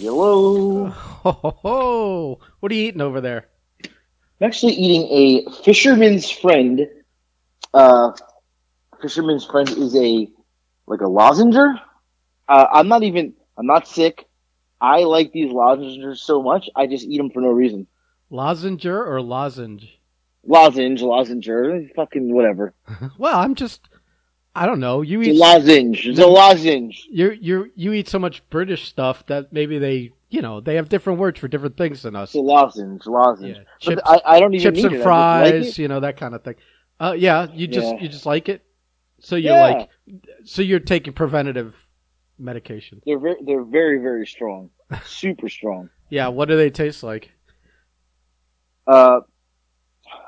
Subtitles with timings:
[0.00, 0.86] Hello.
[0.86, 2.40] Ho, ho, ho.
[2.60, 3.48] What are you eating over there?
[3.84, 6.88] I'm actually eating a fisherman's friend.
[7.74, 8.12] Uh,
[9.02, 10.26] fisherman's friend is a
[10.86, 11.74] like a lozenger.
[12.48, 13.34] Uh, I'm not even.
[13.58, 14.24] I'm not sick.
[14.80, 16.70] I like these lozenges so much.
[16.74, 17.86] I just eat them for no reason.
[18.30, 20.00] Lozenger or lozenge?
[20.46, 22.72] Lozenge, lozenger, fucking whatever.
[23.18, 23.89] Well, I'm just.
[24.60, 25.00] I don't know.
[25.00, 26.06] You eat lozenge.
[26.06, 27.06] It's a lozenge.
[27.10, 30.90] you you you eat so much British stuff that maybe they you know they have
[30.90, 32.34] different words for different things than us.
[32.34, 33.06] A lozenge.
[33.06, 33.56] Lozenge.
[33.56, 35.02] Yeah, But chips- I, I don't even Chips and it.
[35.02, 36.56] Fries, like you know that kind of thing.
[37.00, 38.00] Uh, yeah, you just Yeah.
[38.02, 38.62] you just like it.
[39.20, 39.62] So you Yeah.
[39.62, 39.88] like
[40.44, 41.74] so you're taking preventative
[42.38, 43.00] medication.
[43.06, 44.68] They're very, they're very, very strong.
[45.06, 45.88] Super strong.
[46.10, 47.30] Yeah, what do they taste like?
[48.86, 49.20] Uh,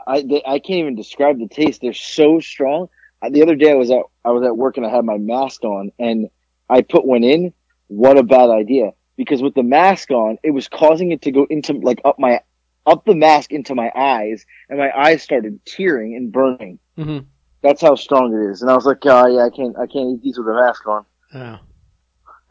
[0.07, 1.83] I they, I can't even describe the taste.
[1.83, 2.89] They're so strong.
[3.31, 5.65] The other day I was at I was at work and I had my mask
[5.65, 6.29] on and
[6.69, 7.53] I put one in.
[7.89, 8.93] What a bad idea!
[9.17, 12.41] Because with the mask on, it was causing it to go into like up my
[12.87, 16.79] up the mask into my eyes, and my eyes started tearing and burning.
[16.97, 17.19] hmm
[17.63, 18.63] That's how strong it is.
[18.63, 20.87] And I was like, oh yeah, I can't I can't eat these with a mask
[20.87, 21.05] on.
[21.35, 21.59] Yeah.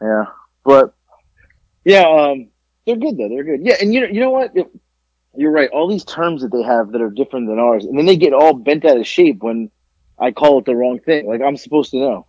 [0.00, 0.24] Yeah,
[0.64, 0.94] but
[1.84, 2.48] yeah, um,
[2.86, 3.28] they're good though.
[3.28, 3.60] They're good.
[3.66, 4.56] Yeah, and you know, you know what?
[4.56, 4.70] It-
[5.36, 5.70] You're right.
[5.70, 8.32] All these terms that they have that are different than ours, and then they get
[8.32, 9.70] all bent out of shape when
[10.18, 11.26] I call it the wrong thing.
[11.26, 12.26] Like I'm supposed to know.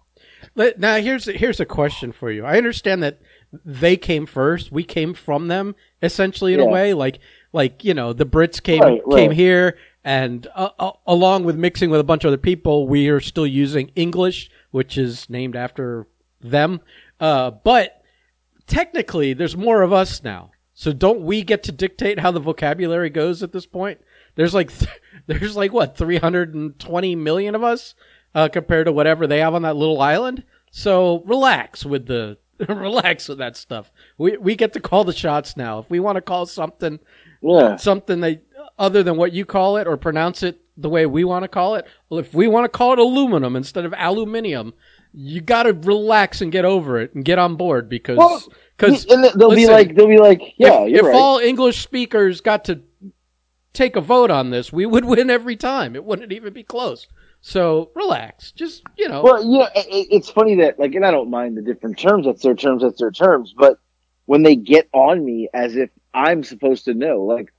[0.56, 2.46] Let- Now here's here's a question for you.
[2.46, 3.20] I understand that
[3.66, 4.72] they came first.
[4.72, 6.94] We came from them essentially in a way.
[6.94, 7.20] Like
[7.52, 9.16] like you know the Brits came Right, right.
[9.18, 13.10] came here, and uh, uh, along with mixing with a bunch of other people, we
[13.10, 16.08] are still using English, which is named after
[16.42, 16.82] them.
[17.20, 18.02] Uh, but
[18.68, 20.52] technically, there's more of us now.
[20.74, 24.00] So don't we get to dictate how the vocabulary goes at this point?
[24.36, 24.92] There's like th-
[25.28, 27.96] there's like what 320 million of us
[28.36, 30.44] uh, compared to whatever they have on that little island.
[30.72, 32.38] So relax with the
[32.68, 33.92] relax with that stuff.
[34.18, 35.80] We we get to call the shots now.
[35.80, 37.00] If we want to call something
[37.42, 38.44] Yeah, something that
[38.78, 41.76] other than what you call it or pronounce it the way we want to call
[41.76, 41.86] it.
[42.10, 44.74] Well, if we want to call it aluminum instead of aluminium,
[45.14, 49.52] you got to relax and get over it and get on board because because they'll
[49.52, 51.16] be like, they'll be like, yeah, if, you're if right.
[51.16, 52.82] all English speakers got to
[53.74, 55.96] take a vote on this, we would win every time.
[55.96, 57.08] It wouldn't even be close.
[57.42, 58.52] So relax.
[58.52, 59.22] Just you know.
[59.22, 61.98] Well, you know, it, it- it's funny that like, and I don't mind the different
[62.00, 62.26] terms.
[62.26, 62.82] That's their terms.
[62.84, 63.54] That's their terms.
[63.58, 63.80] But
[64.26, 67.52] when they get on me as if I'm supposed to know, like,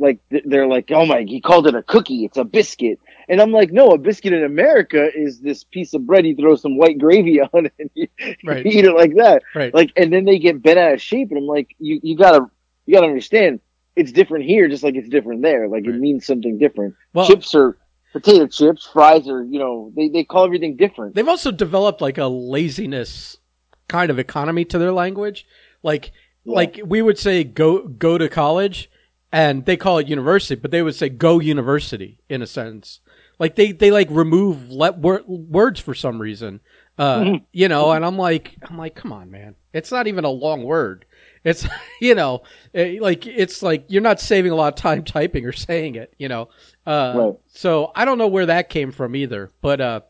[0.00, 2.24] like they're like, oh my, he called it a cookie.
[2.24, 2.98] It's a biscuit.
[3.28, 6.26] And I'm like, no, a biscuit in America is this piece of bread.
[6.26, 8.08] You throw some white gravy on it and you,
[8.44, 8.66] Right.
[8.66, 9.42] you eat it like that.
[9.54, 9.72] right.
[9.72, 11.28] Like, and then they get bent out of shape.
[11.30, 12.50] And I'm like, you, you gotta,
[12.86, 13.60] you gotta understand.
[13.96, 15.68] It's different here, just like it's different there.
[15.68, 15.94] Like Right.
[15.94, 16.94] it means something different.
[17.12, 17.76] well, chips are
[18.12, 18.88] potato chips.
[18.92, 21.14] Fries are, you know, they, they call everything different.
[21.14, 23.36] They've also developed like a laziness
[23.88, 25.46] kind of economy to their language.
[25.82, 26.12] Like
[26.44, 26.54] Yeah.
[26.56, 28.90] like we would say go go to college
[29.32, 33.00] and they call it university, but they would say go university in a sense.
[33.38, 36.60] Like they they like remove let wor- words for some reason.
[36.98, 37.44] Uh Mm-hmm.
[37.52, 39.54] you know, and I'm like I'm like come on man.
[39.72, 41.04] It's not even a long word.
[41.44, 41.66] It's
[42.00, 42.42] you know,
[42.74, 46.12] eh, like it's like you're not saving a lot of time typing or saying it,
[46.18, 46.48] you know.
[46.86, 47.34] Uh Right.
[47.52, 50.00] so I don't know where that came from either, but uh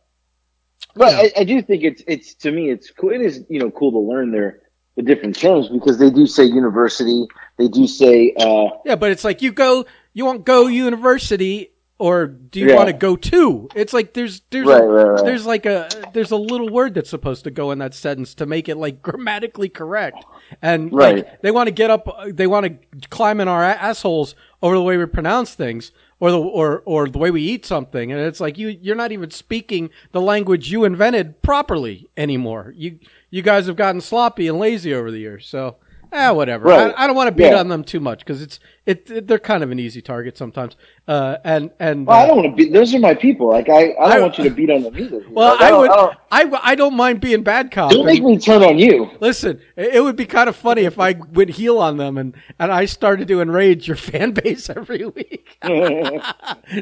[0.94, 1.22] But you know.
[1.36, 3.10] I, I do think it's it's to me it's cool.
[3.10, 4.60] It is you know cool to learn their
[4.96, 7.26] the different terms because they do say university.
[7.58, 12.26] They do say uh, Yeah, but it's like you go, you won't go university, or
[12.26, 12.76] do you Yeah.
[12.76, 13.68] want to go to?
[13.74, 15.24] It's like there's there's Right, a, right, right.
[15.24, 18.46] there's like a there's a little word that's supposed to go in that sentence to
[18.46, 20.24] make it like grammatically correct,
[20.60, 24.74] and like they want to get up, they want to climb in our assholes over
[24.76, 25.92] the way we pronounce things.
[26.20, 29.12] Or the or or the way we eat something, and it's like you you're not
[29.12, 32.72] even speaking the language you invented properly anymore.
[32.76, 33.00] You
[33.30, 35.46] you guys have gotten sloppy and lazy over the years.
[35.46, 35.76] So
[36.14, 36.68] ah, whatever.
[36.68, 36.94] Right.
[36.96, 37.58] I, I don't want to beat Yeah.
[37.60, 40.76] on them too much because it's it, it they're kind of an easy target sometimes.
[41.08, 42.72] Uh, and and well, I uh, don't want to beat.
[42.72, 43.48] Those are my people.
[43.48, 45.24] Like I, I don't I- want you to beat on them either.
[45.30, 47.90] well, Like, I, don't- would I don't, I, I don't mind being bad cop.
[47.90, 49.10] don't make me turn on you.
[49.20, 52.34] Listen, it it would be kind of funny if I went heel on them and,
[52.58, 55.56] and I started to enrage your fan base every week.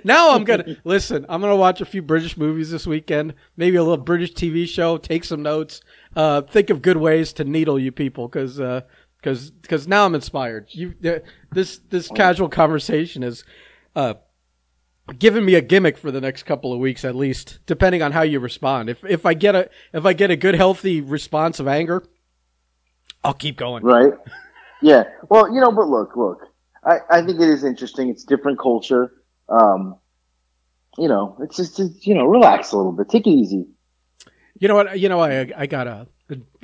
[0.05, 1.27] now I'm gonna listen.
[1.29, 4.97] I'm gonna watch a few British movies this weekend, maybe a little British TV show,
[4.99, 5.81] take some notes,
[6.17, 8.61] uh, think of good ways to needle you people, because
[9.23, 10.67] because because now I'm inspired.
[10.71, 10.95] You
[11.51, 13.45] this this casual conversation is
[13.95, 14.15] uh,
[15.19, 18.23] giving me a gimmick for the next couple of weeks at least, depending on how
[18.23, 18.91] you respond.
[18.91, 22.03] If if I get a if I get a good healthy response of anger,
[23.23, 23.85] I'll keep going.
[23.85, 24.15] right?
[24.83, 25.05] Yeah.
[25.29, 26.41] Well, you know, but look, look.
[26.85, 28.09] I, I think it is interesting.
[28.09, 29.13] It's different culture.
[29.49, 29.97] Um,
[30.99, 33.09] you know, it's just, it's, you know, relax a little bit.
[33.09, 33.67] Take it easy.
[34.59, 34.99] You know what?
[34.99, 36.09] You know I I got a.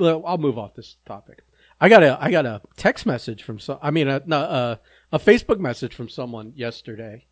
[0.01, 1.43] I'll move off this topic.
[1.81, 3.79] I got a I got a text message from some.
[3.83, 4.81] I mean, a a,
[5.13, 7.27] a Facebook message from someone yesterday,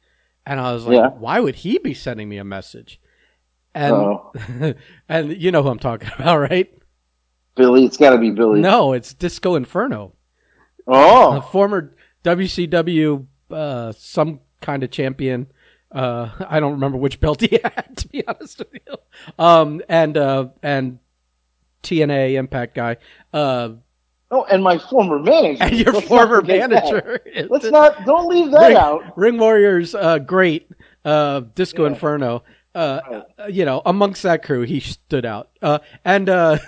[0.45, 1.09] and I was like, Yeah.
[1.09, 3.01] why would he be sending me a message?
[3.75, 4.19] And
[5.09, 6.73] and you know who I'm talking about, right?
[7.57, 8.61] Billy, it's got to be Billy.
[8.61, 10.13] No, it's Disco Inferno,
[10.87, 15.47] a Oh, former WCW uh, some kind of champion.
[15.91, 18.97] Uh, I don't remember which belt he had, to be honest with you.
[19.39, 20.99] Um, and uh, and
[21.83, 22.97] TNA Impact guy.
[24.31, 25.63] Oh, and my former manager.
[25.63, 27.21] and your Let's former manager.
[27.49, 28.05] Let's not.
[28.05, 29.17] Don't leave that Ring, out.
[29.17, 30.69] Ring Warriors, uh, great.
[31.05, 31.91] Uh, Disco Yeah.
[31.91, 32.43] Inferno.
[32.75, 35.51] Uh, uh, you know, amongst that crew, he stood out.
[35.63, 36.59] Uh, and uh,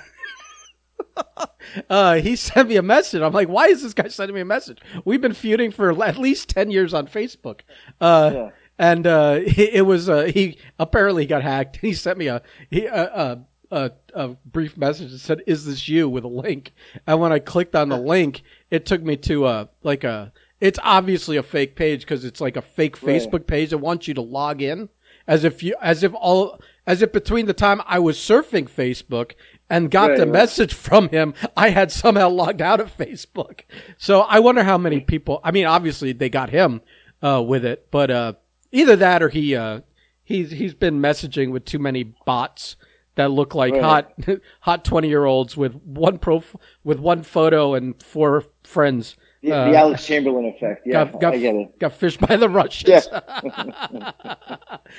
[1.91, 3.21] uh, he sent me a message.
[3.21, 4.79] I'm like, why is this guy sending me a message?
[5.05, 7.61] We've been feuding for at least ten years on Facebook.
[8.01, 8.51] Uh, Yeah.
[8.79, 11.77] and uh, it, it was uh, he apparently got hacked.
[11.77, 13.41] He sent me a he a,
[13.71, 16.73] a, a, brief message that said, "Is this you?" with a link.
[17.07, 20.33] And when I clicked on the link, it took me to a like a.
[20.61, 23.21] It's obviously a fake page because it's like a fake Right.
[23.21, 24.89] Facebook page that wants you to log in
[25.29, 29.33] as if you as if all as if between the time I was surfing Facebook
[29.69, 30.33] and got Right, the right.
[30.33, 33.61] message from him, I had somehow logged out of Facebook.
[33.99, 35.41] So I wonder how many people.
[35.45, 36.81] I mean, obviously they got him
[37.23, 38.33] uh, with it, but uh,
[38.73, 39.83] either that or he uh,
[40.25, 42.77] he's he's been messaging with too many bots
[43.19, 43.83] that look like Right.
[43.83, 44.13] hot
[44.63, 49.17] hot twenty year olds with one prof with one photo and four friends.
[49.41, 50.85] The, Uh, the Alex Chamberlain effect.
[50.85, 51.79] Yeah, got got, I get it.
[51.79, 53.09] got fished by the Russians.
[53.13, 54.13] Yeah.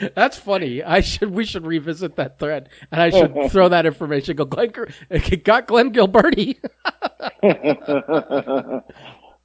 [0.15, 0.81] That's funny.
[0.81, 4.37] I should we should revisit that thread, and I should throw that information.
[4.37, 4.71] Go, Glenn,
[5.43, 6.55] got Glenn Gilberti.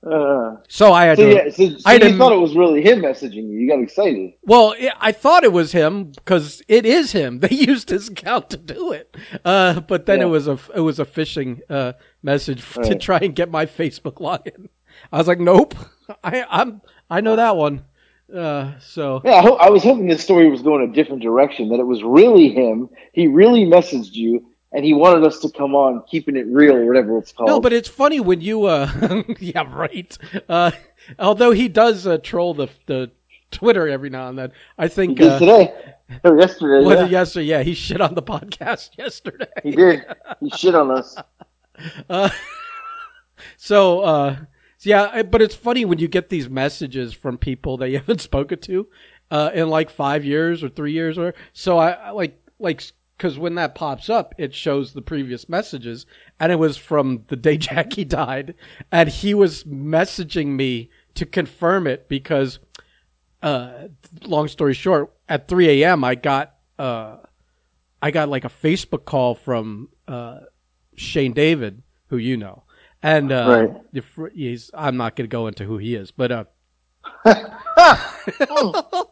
[0.07, 1.35] Uh, so I had so to.
[1.35, 3.59] yeah, so, so I you thought it was really him messaging you.
[3.59, 4.33] You got excited.
[4.43, 7.41] Well, I thought it was him because it is him.
[7.45, 10.27] They used his account to do it, uh, but then Yeah.
[10.27, 13.65] it was a it was a phishing uh, message f- to try and get my
[13.81, 14.69] Facebook login.
[15.11, 15.75] I was like, nope,
[16.23, 17.85] I I'm I know that one.
[18.35, 21.69] Uh, so Yeah, I, ho- I was hoping this story was going a different direction.
[21.71, 22.89] That it was really him.
[23.13, 26.85] He really messaged you, and he wanted us to come on, keeping it real, or
[26.85, 27.49] whatever it's called.
[27.49, 30.19] No, but it's funny when you, uh, yeah, right.
[30.49, 30.73] Uh,
[31.19, 33.11] although he does uh, troll the the
[33.55, 34.53] Twitter every now and then.
[34.77, 35.73] I think uh, today
[36.25, 36.85] or yesterday.
[36.85, 37.05] was yeah.
[37.07, 37.47] it yesterday?
[37.47, 39.47] Yeah, he shit on the podcast yesterday.
[39.63, 40.05] He did.
[40.41, 41.17] He shit on us.
[42.11, 42.31] Uh,
[43.57, 44.37] so, uh,
[44.81, 48.59] yeah, but it's funny when you get these messages from people that you haven't spoken
[48.61, 48.89] to
[49.31, 51.79] uh, in like five years or three years, or so.
[51.79, 52.83] I, I like like
[53.17, 56.05] because when that pops up, it shows the previous messages,
[56.41, 58.55] and it was from the day Jackie died,
[58.91, 62.59] and he was messaging me to confirm it because,
[63.43, 63.89] uh,
[64.25, 66.03] long story short, at 3 a.m.
[66.05, 67.19] I got uh,
[68.03, 70.41] I got like a Facebook call from uh,
[70.97, 72.65] Shane David, who you know,
[73.03, 74.33] and uh, Right.
[74.35, 76.45] he's I'm not going to go into who he is, but uh,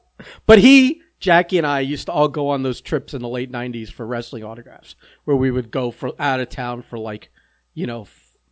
[0.46, 3.51] but he, Jackie, and I used to all go on those trips in the late
[3.51, 7.31] '90s for wrestling autographs, where we would go for out of town for like,
[7.75, 8.07] you know,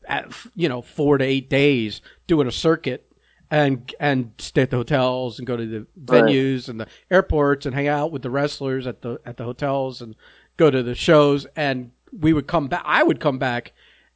[0.09, 3.07] f- you know, four to eight days doing a circuit.
[3.53, 6.23] And and stay at the hotels and go to the Right.
[6.23, 10.00] venues and the airports and hang out with the wrestlers at the at the hotels
[10.00, 10.15] and
[10.57, 12.83] go to the shows and we would come back.
[12.87, 13.73] I would come back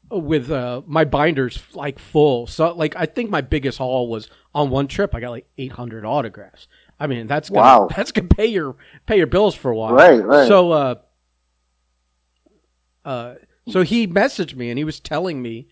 [0.08, 2.46] with uh, my binders like full.
[2.46, 5.16] So like I think my biggest haul was on one trip.
[5.16, 6.68] I got like 800 autographs.
[7.00, 7.88] I mean that's gonna, Wow.
[7.94, 9.92] that's gonna pay your pay your bills for a while.
[9.92, 10.48] Right, right.
[10.48, 10.94] So uh,
[13.04, 13.34] uh,
[13.68, 15.68] so he messaged me and he was telling me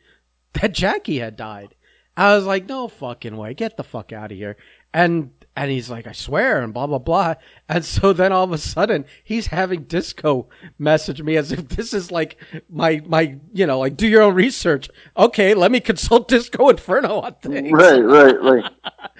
[0.54, 1.74] that Jackie had died.
[2.16, 4.56] I was like, no fucking way, get the fuck out of here.
[4.92, 7.34] And and he's like, I swear, and blah blah blah.
[7.72, 10.46] And so then all of a sudden, he's having Disco
[10.78, 12.36] message me as if this is like
[12.68, 14.90] my my you know like do your own research.
[15.16, 17.72] Okay, let me consult Disco Inferno on things.
[17.72, 18.72] Right, right, right.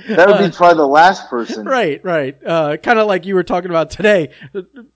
[0.07, 1.65] That would be probably the last person.
[1.65, 2.37] Right, right.
[2.45, 4.29] Uh, kind of like you were talking about today.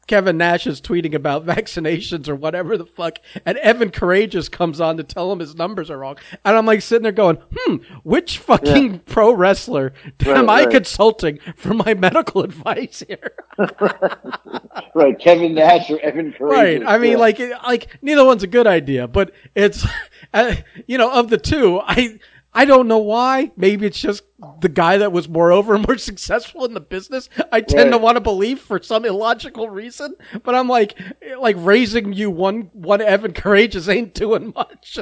[0.06, 4.98] Kevin Nash is tweeting about vaccinations or whatever the fuck, and Evan Karagias comes on
[4.98, 6.16] to tell him his numbers are wrong.
[6.44, 9.94] And I'm like sitting there going, hmm, which fucking pro wrestler
[10.26, 10.70] am I right.
[10.70, 13.32] consulting for my medical advice here?
[14.94, 16.82] Right, Kevin Nash or Evan right.
[16.86, 17.18] I mean, yeah.
[17.18, 19.86] like, like neither one's a good idea, but it's,
[20.34, 20.54] uh,
[20.86, 22.18] you know, of the two, I.
[22.58, 23.52] I don't know why.
[23.54, 24.22] Maybe it's just
[24.62, 27.28] the guy that was moreover and more successful in the business.
[27.52, 30.98] I tend to want to believe for some illogical reason, but I'm like,
[31.38, 34.98] like raising you one one Evan Karagias ain't doing much.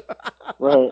[0.59, 0.91] right,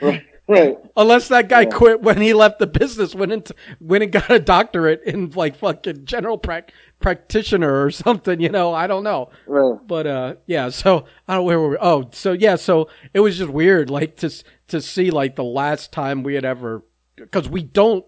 [0.00, 0.76] right, right.
[0.96, 1.70] Unless that guy Yeah.
[1.70, 5.56] quit when he left the business, went into went and got a doctorate in like
[5.56, 8.40] fucking general prac practitioner or something.
[8.40, 9.30] You know, I don't know.
[9.46, 9.78] Right.
[9.86, 10.68] But uh, yeah.
[10.70, 11.76] So I don't know where were we?
[11.80, 12.56] Oh, so yeah.
[12.56, 14.30] So it was just weird, like to
[14.68, 16.82] to see like the last time we had ever
[17.16, 18.04] because we don't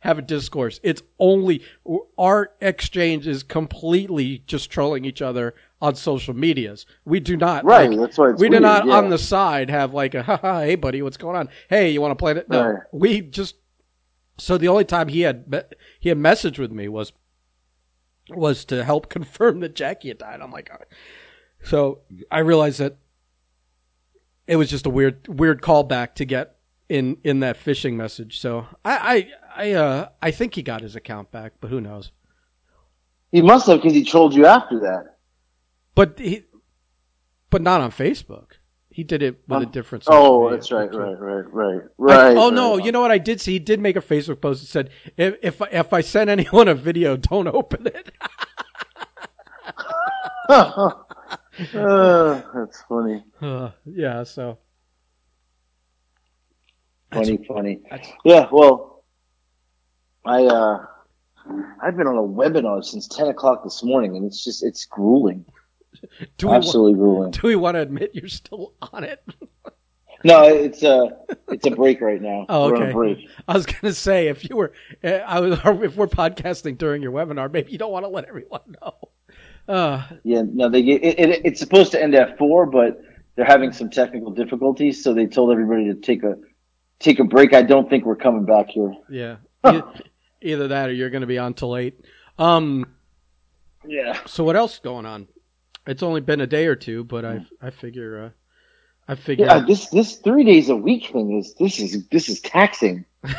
[0.00, 0.80] have a discourse.
[0.82, 1.62] It's only
[2.18, 6.84] our exchange is completely just trolling each other on social medias.
[7.04, 8.94] We do not Right, like, that's why it's we do not yeah.
[8.94, 12.12] on the side have like a haha hey buddy what's going on hey you want
[12.12, 12.82] to play it no Right.
[12.92, 13.56] we just
[14.38, 15.62] so the only time he had me-
[15.98, 17.12] he had messaged with me was
[18.30, 20.40] was to help confirm that Jackie had died.
[20.40, 20.86] I'm like, right.
[21.64, 22.96] so I realized that
[24.46, 26.56] it was just a weird weird callback to get
[26.88, 28.38] in in that phishing message.
[28.40, 32.10] So I I I uh I think he got his account back, but who knows?
[33.32, 35.09] He must have because he trolled you after that.
[35.94, 36.44] But he
[37.50, 38.52] but not on Facebook.
[38.92, 40.04] He did it with a Um, different.
[40.08, 42.36] Oh, that's right, right, right, right, I- right.
[42.36, 42.76] oh no!
[42.76, 42.84] right.
[42.84, 43.52] You know what I did see?
[43.52, 46.74] He did make a Facebook post that said, "If if, if I send anyone a
[46.74, 48.10] video, don't open it."
[51.74, 53.22] Uh, that's funny.
[53.40, 54.22] Uh, yeah.
[54.24, 54.58] So
[57.12, 57.80] Funny, funny.
[57.90, 59.04] that's- Yeah, well,
[60.24, 60.86] I uh,
[61.82, 65.44] I've been on a webinar since ten o'clock this morning, and it's just it's grueling,
[66.38, 67.30] do we wa- grueling.
[67.32, 69.22] do we want to admit you're still on it?
[70.22, 71.16] No, it's a
[71.48, 72.44] it's a break right now.
[72.50, 72.92] Oh, okay.
[72.92, 73.26] break.
[73.48, 77.10] I was gonna say if you were, uh, I was, if we're podcasting during your
[77.10, 78.94] webinar, maybe you don't want to let everyone know.
[79.66, 83.00] Uh, Yeah, no, they get, it, it, it's supposed to end at four, but
[83.34, 86.36] they're having some technical difficulties, so they told everybody to take a
[86.98, 87.54] take a break.
[87.54, 88.92] I don't think we're coming back here.
[89.08, 89.36] yeah.
[90.42, 91.98] Either that or you're going to be on till eight.
[92.38, 92.84] Um.
[93.86, 94.18] Yeah.
[94.26, 95.28] So what else going on?
[95.86, 98.30] It's only been a day or two, but I I figure uh,
[99.08, 102.40] I figure Yeah, this this three days a week thing is this is this is
[102.40, 103.04] taxing.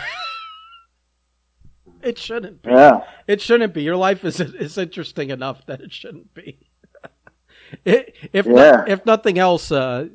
[2.01, 2.71] it shouldn't be.
[2.71, 3.01] Yeah.
[3.27, 3.83] It shouldn't be.
[3.83, 6.67] Your life is is interesting enough that it shouldn't be.
[7.86, 8.83] it, if Yeah.
[8.88, 10.07] if nothing else, uh,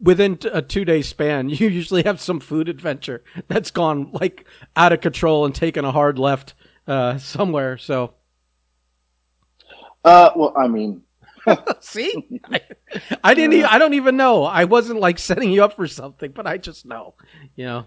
[0.00, 4.46] within a two day span, you usually have some food adventure that's gone like
[4.76, 6.54] out of control and taken a hard left
[6.86, 7.76] uh, somewhere.
[7.78, 8.14] So
[10.04, 11.02] Uh, well, I mean,
[11.80, 12.60] see, I,
[13.24, 13.54] I didn't.
[13.54, 14.44] Even, I don't even know.
[14.44, 17.14] I wasn't like setting you up for something, but I just know.
[17.56, 17.86] You know.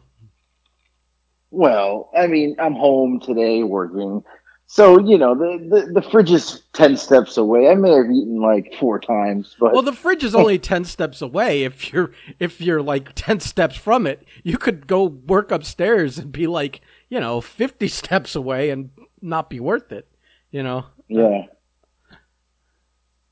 [1.49, 4.23] well, I mean, I'm home today working,
[4.67, 7.69] so you know the the, the fridge is ten steps away.
[7.69, 11.21] I may have eaten like four times, but Well, the fridge is only ten steps
[11.21, 11.63] away.
[11.63, 16.31] If you're if you're like ten steps from it, you could go work upstairs and
[16.31, 18.91] be like you know fifty steps away and
[19.21, 20.07] not be worth it.
[20.51, 20.85] You know.
[21.07, 21.43] yeah.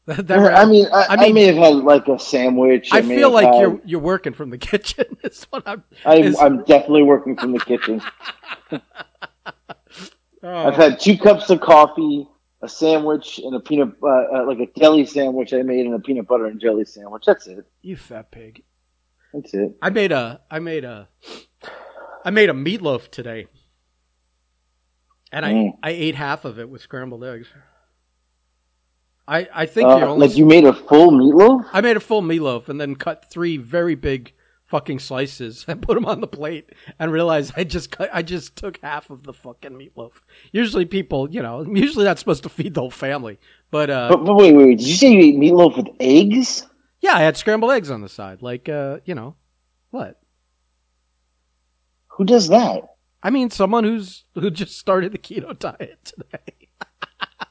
[0.10, 2.90] That, that- I mean, I, I I, mean- may have had like a sandwich.
[2.92, 5.06] I may feel like had- you're you're working from the kitchen.
[5.24, 5.84] Is what I'm.
[6.06, 8.02] I'm, is- I'm definitely working from the kitchen.
[8.72, 8.80] oh,
[10.44, 12.28] I've had two cups of coffee,
[12.62, 16.00] a sandwich, and a peanut uh, uh, like a deli sandwich I made, and a
[16.00, 17.24] peanut butter and jelly sandwich.
[17.26, 17.66] That's it.
[17.82, 18.64] you fat pig.
[19.34, 19.76] That's it.
[19.82, 21.08] I made a I made a
[22.26, 23.46] I made a meatloaf today,
[25.32, 25.72] and I Mm.
[25.84, 27.48] I ate half of it with scrambled eggs.
[29.30, 31.66] I I think Uh, you're only like you made a full meatloaf.
[31.72, 34.34] I made a full meatloaf and then cut three very big
[34.66, 38.56] fucking slices and put them on the plate and realized I just cut, I just
[38.56, 40.14] took half of the fucking meatloaf.
[40.52, 43.40] Usually people, you know, usually that's supposed to feed the whole family.
[43.72, 44.78] But uh But, but wait, wait, wait.
[44.80, 46.66] Did you say you ate meatloaf with eggs?
[47.02, 48.42] yeah, I had scrambled eggs on the side.
[48.42, 49.36] Like uh, you know,
[49.92, 50.20] what?
[52.18, 52.82] Who does that?
[53.24, 56.56] I mean someone who's who just started the keto diet today.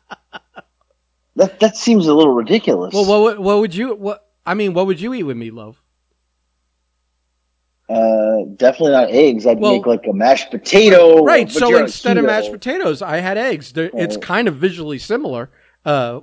[1.38, 2.92] That that seems a little ridiculous.
[2.95, 5.76] Well, what would- what would you what I mean, what would you eat with meatloaf?
[7.88, 9.47] uh, definitely not eggs.
[9.47, 11.25] I'd Well- make like a mashed potato.
[11.25, 11.50] Right.
[11.50, 13.73] So instead of mashed potatoes, I had eggs.
[13.73, 14.21] They're, It's Oh.
[14.21, 15.50] kind of visually similar.
[15.87, 16.21] Uh,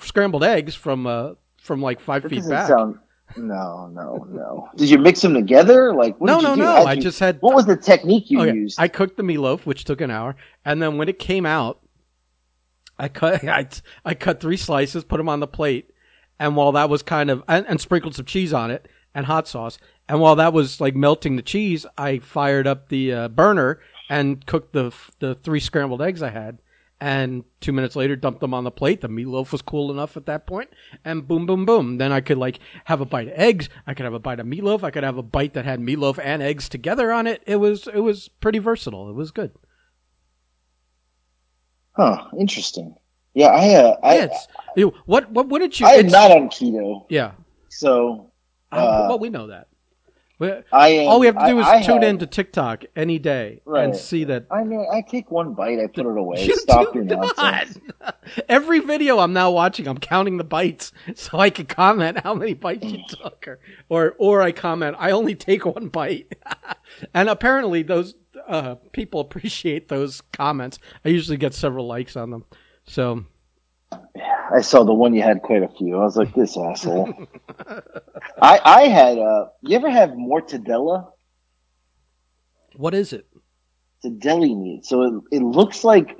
[0.00, 2.68] scrambled eggs from uh, from like five That feet back.
[2.68, 2.98] sound.
[3.36, 4.68] No, no, no.
[4.76, 5.92] Did you mix them together?
[5.92, 6.62] Like what no, did you no, do?
[6.62, 6.86] no.
[6.86, 7.38] I you- just had.
[7.40, 8.78] What was the technique you okay, used?
[8.80, 11.80] I cooked the meatloaf, which took an hour, and then when it came out,
[12.98, 13.68] I cut I,
[14.04, 15.90] I cut three slices, put them on the plate,
[16.38, 19.48] and while that was kind of and, and sprinkled some cheese on it and hot
[19.48, 19.78] sauce,
[20.08, 24.44] and while that was like melting the cheese, I fired up the uh, burner and
[24.46, 26.58] cooked the the three scrambled eggs I had.
[27.00, 29.02] And two minutes later, dumped them on the plate.
[29.02, 30.70] The meatloaf was cool enough at that point,
[31.04, 31.98] and boom, boom, boom.
[31.98, 33.68] Then I could like have a bite of eggs.
[33.86, 34.82] I could have a bite of meatloaf.
[34.82, 37.40] I could have a bite that had meatloaf and eggs together on it.
[37.46, 39.08] It was it was pretty versatile.
[39.08, 39.52] It was good.
[41.98, 42.24] Huh?
[42.38, 42.94] Interesting.
[43.34, 43.74] Yeah, I.
[43.74, 44.14] Uh, I.
[44.16, 44.28] Yeah,
[44.76, 45.86] you- what what what did you?
[45.86, 47.32] I am not on keto, Yeah.
[47.68, 48.30] so
[48.70, 49.66] Uh, Uh, well, we know that.
[50.72, 53.18] I All we have to do is I, I tune have- in to TikTok any
[53.18, 54.44] day and see that.
[54.52, 56.44] I mean, I take one bite, I put it away.
[56.44, 57.78] You Stop do your nonsense.
[58.48, 62.54] Every video I'm now watching, I'm counting the bites so I can comment how many
[62.54, 66.32] bites you took, or or, or I comment I only take one bite,
[67.14, 68.14] and apparently those
[68.48, 70.78] uh, people appreciate those comments.
[71.04, 72.44] I usually get several likes on them.
[72.86, 73.24] So
[73.92, 75.96] I saw the one you had quite a few.
[75.96, 77.12] I was like, this asshole.
[78.40, 79.18] I I had.
[79.18, 81.10] uh You ever have mortadella?
[82.76, 83.26] what is it?
[83.96, 86.16] It's a deli meat, so it, it looks like.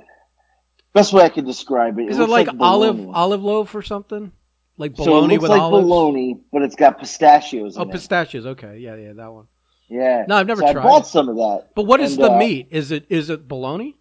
[0.91, 2.09] Best way I could describe it.
[2.09, 4.31] Is it looks like, olive olive loaf or something?
[4.77, 5.87] Like So it bologna looks with like olives?
[5.87, 7.91] bologna, but it's got pistachios in Oh, it.
[7.91, 8.45] pistachios.
[8.47, 9.47] Okay, yeah, yeah, that one.
[9.89, 10.25] Yeah.
[10.27, 11.07] No, I've never so tried I bought it.
[11.07, 11.69] some of that.
[11.75, 12.67] But what is And, the uh, meat?
[12.71, 13.95] Is it is it bologna?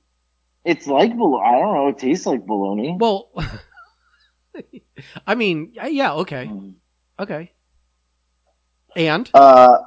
[0.64, 1.46] It's like bologna.
[1.46, 1.88] I don't know.
[1.88, 2.96] It tastes like bologna.
[2.98, 3.30] Well,
[5.26, 6.74] I mean, yeah, okay, Mm.
[7.18, 7.52] okay.
[8.96, 9.78] And Uh,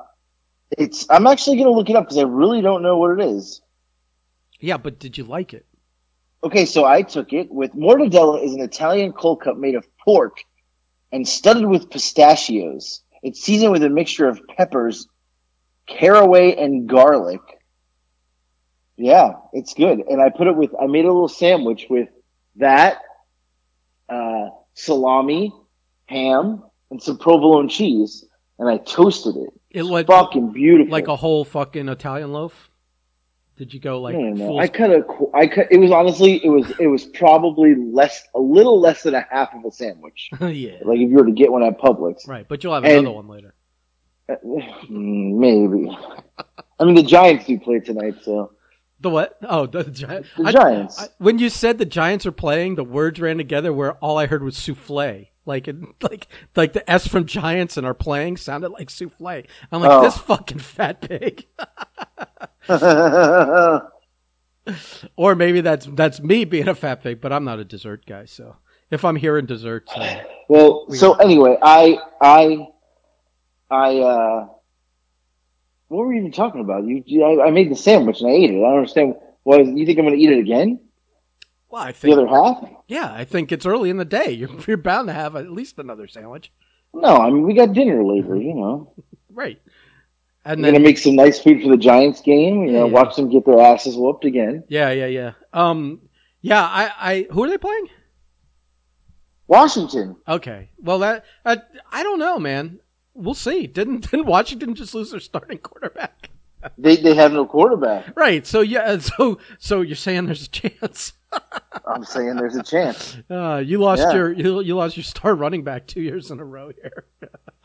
[0.77, 1.05] it's.
[1.10, 3.62] I'm actually gonna look it up because I really don't know what it is.
[4.60, 5.65] yeah, but did you like it?
[6.43, 10.38] Okay, so I took it with mortadella is an Italian cold cut made of pork
[11.12, 13.01] and studded with pistachios.
[13.22, 15.08] It's seasoned with a mixture of peppers,
[15.88, 17.42] caraway, and garlic.
[18.98, 20.00] Yeah, it's good.
[20.00, 20.72] And I put it with.
[20.80, 22.10] I made a little sandwich with
[22.58, 23.00] that,
[24.10, 25.54] uh, salami,
[26.06, 28.26] ham, and some provolone cheese,
[28.60, 29.50] and I toasted it.
[29.72, 30.92] It like Fucking beautiful.
[30.92, 32.70] like a whole fucking Italian loaf.
[33.58, 34.36] Did you go like know.
[34.36, 34.60] full?
[34.60, 35.04] I cut a.
[35.34, 35.68] I cut.
[35.72, 36.44] It was honestly.
[36.44, 36.72] It was.
[36.80, 38.24] It was probably less.
[38.36, 40.30] A little less than a half of a sandwich.
[40.42, 42.28] yeah, Like if you were to get one at Publix.
[42.28, 42.46] right.
[42.48, 43.54] But you'll have And- another one later.
[44.90, 45.98] Maybe.
[46.80, 48.52] I mean, the Giants do play tonight, so
[49.00, 49.38] The what?
[49.44, 50.30] Oh, the, Giants.
[50.38, 51.10] the Giants.
[51.18, 54.44] when you said the Giants are playing, the words ran together where all I heard
[54.44, 55.28] was souffle.
[55.46, 55.68] Like,
[56.02, 59.44] like, like the S from Giants and are playing sounded like souffle.
[59.72, 60.02] I'm like, Oh.
[60.04, 61.46] this fucking fat pig.
[65.16, 68.26] Or maybe that's that's me being a fat pig, but I'm not a dessert guy.
[68.26, 68.58] So
[68.92, 72.67] if I'm hearing desserts, uh, well, so anyway, I, I,
[73.71, 73.97] I.
[73.99, 74.47] uh
[75.88, 76.84] What were you even talking about?
[76.86, 78.57] You, I, I made the sandwich and I ate it.
[78.57, 79.15] I don't understand.
[79.43, 80.79] What you think I'm going to eat it again?
[81.69, 82.69] well, I think The other half?
[82.88, 84.29] yeah, I think it's early in the day.
[84.39, 86.51] You're you're bound to have at least another sandwich,
[86.93, 88.36] No, I mean we got dinner later.
[88.36, 88.93] You know,
[89.34, 89.60] right?
[90.43, 92.65] And then make some nice food for the Giants game.
[92.65, 92.91] You know, Yeah.
[92.91, 94.63] watch them get their asses whooped again.
[94.69, 95.31] yeah, yeah, yeah.
[95.53, 96.01] Um,
[96.41, 96.62] yeah.
[96.63, 97.88] I, I who are they playing?
[99.47, 100.15] Washington.
[100.27, 100.69] Okay.
[100.79, 101.57] Well, that uh,
[101.91, 102.79] I don't know, man.
[103.13, 103.67] We'll see.
[103.67, 106.30] Didn't didn't Washington just lose their starting quarterback?
[106.78, 108.15] They they have no quarterback.
[108.15, 108.45] Right.
[108.45, 108.97] So yeah.
[109.00, 111.13] So so you're saying there's a chance?
[111.88, 113.17] I'm saying there's a chance.
[113.30, 114.13] Uh, you lost Yeah.
[114.13, 117.06] your you, you lost your star running back two years in a row here.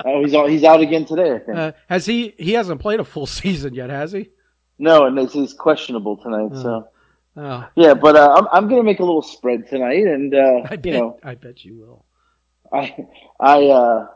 [0.05, 1.35] Oh, he's out, he's out again today.
[1.35, 1.59] I think.
[1.59, 2.35] Uh, has he?
[2.39, 4.31] He hasn't played a full season yet, has he?
[4.79, 6.51] no, and say he's questionable tonight.
[6.61, 6.89] So
[7.39, 10.77] Oh, yeah, but uh, I'm I'm gonna make a little spread tonight, and uh, I
[10.77, 10.87] bet.
[10.87, 12.05] you know, I bet you will.
[12.73, 12.97] I
[13.41, 14.07] I uh,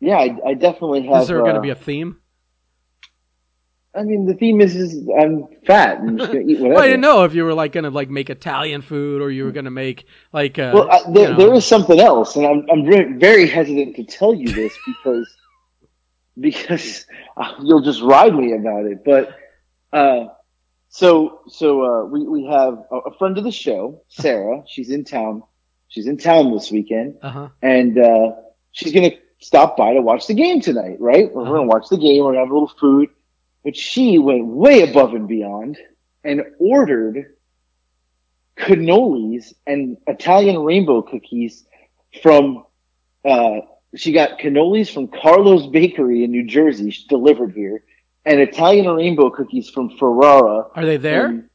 [0.00, 1.22] yeah, I, I definitely have.
[1.22, 2.18] Is there going to uh, be a theme?
[3.94, 5.98] I mean, the theme is, is I'm fat.
[5.98, 6.68] I'm just gonna eat whatever.
[6.74, 9.30] Well, I didn't know if you were like going to like make Italian food or
[9.30, 10.58] you were going to make like.
[10.58, 13.46] Uh, Well, I, there, you know- there is something else, and I'm I'm very, very
[13.48, 15.36] hesitant to tell you this because
[16.38, 17.06] because
[17.36, 19.04] uh, you'll just ride me about it.
[19.04, 19.36] But
[19.92, 20.26] uh,
[20.90, 24.62] so so uh, we we have a, a friend of the show, Sarah.
[24.68, 25.42] She's in town.
[25.88, 27.48] She's in town this weekend, Uh-huh.
[27.62, 28.32] and uh,
[28.72, 30.96] she's gonna stop by to watch the game tonight.
[31.00, 31.32] Right?
[31.32, 31.52] We're Uh-huh.
[31.52, 32.24] gonna watch the game.
[32.24, 33.10] We're gonna have a little food.
[33.64, 35.78] But she went way above and beyond
[36.24, 37.34] and ordered
[38.56, 41.64] cannolis and Italian rainbow cookies
[42.22, 42.64] from,
[43.24, 43.60] uh,
[43.94, 47.84] she got cannolis from Carlo's Bakery in New Jersey she delivered here
[48.24, 50.66] and Italian rainbow cookies from Ferrara.
[50.74, 51.47] Are they there?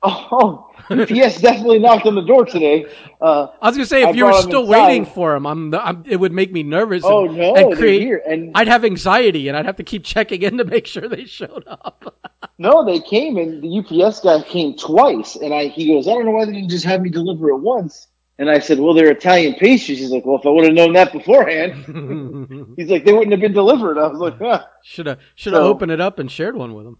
[0.00, 2.86] Oh, UPS definitely knocked on the door today.
[3.20, 4.86] Uh, I was going to say if I you were still inside.
[4.86, 6.04] waiting for them, I'm, I'm.
[6.06, 7.02] It would make me nervous.
[7.04, 8.02] oh and, no, and create.
[8.02, 8.22] here.
[8.24, 11.24] And I'd have anxiety and I'd have to keep checking in to make sure they
[11.24, 12.14] showed up.
[12.60, 16.24] No, they came and the UPS guy came twice, and I he goes, I don't
[16.24, 18.08] know why they didn't just have me deliver it once.
[18.36, 19.98] And I said, Well, they're Italian pastries.
[20.00, 23.40] He's like, Well, if I would have known that beforehand, he's like, they wouldn't have
[23.40, 23.96] been delivered.
[23.96, 24.64] I was like, huh.
[24.82, 26.98] should have should have So- opened it up and shared one with them.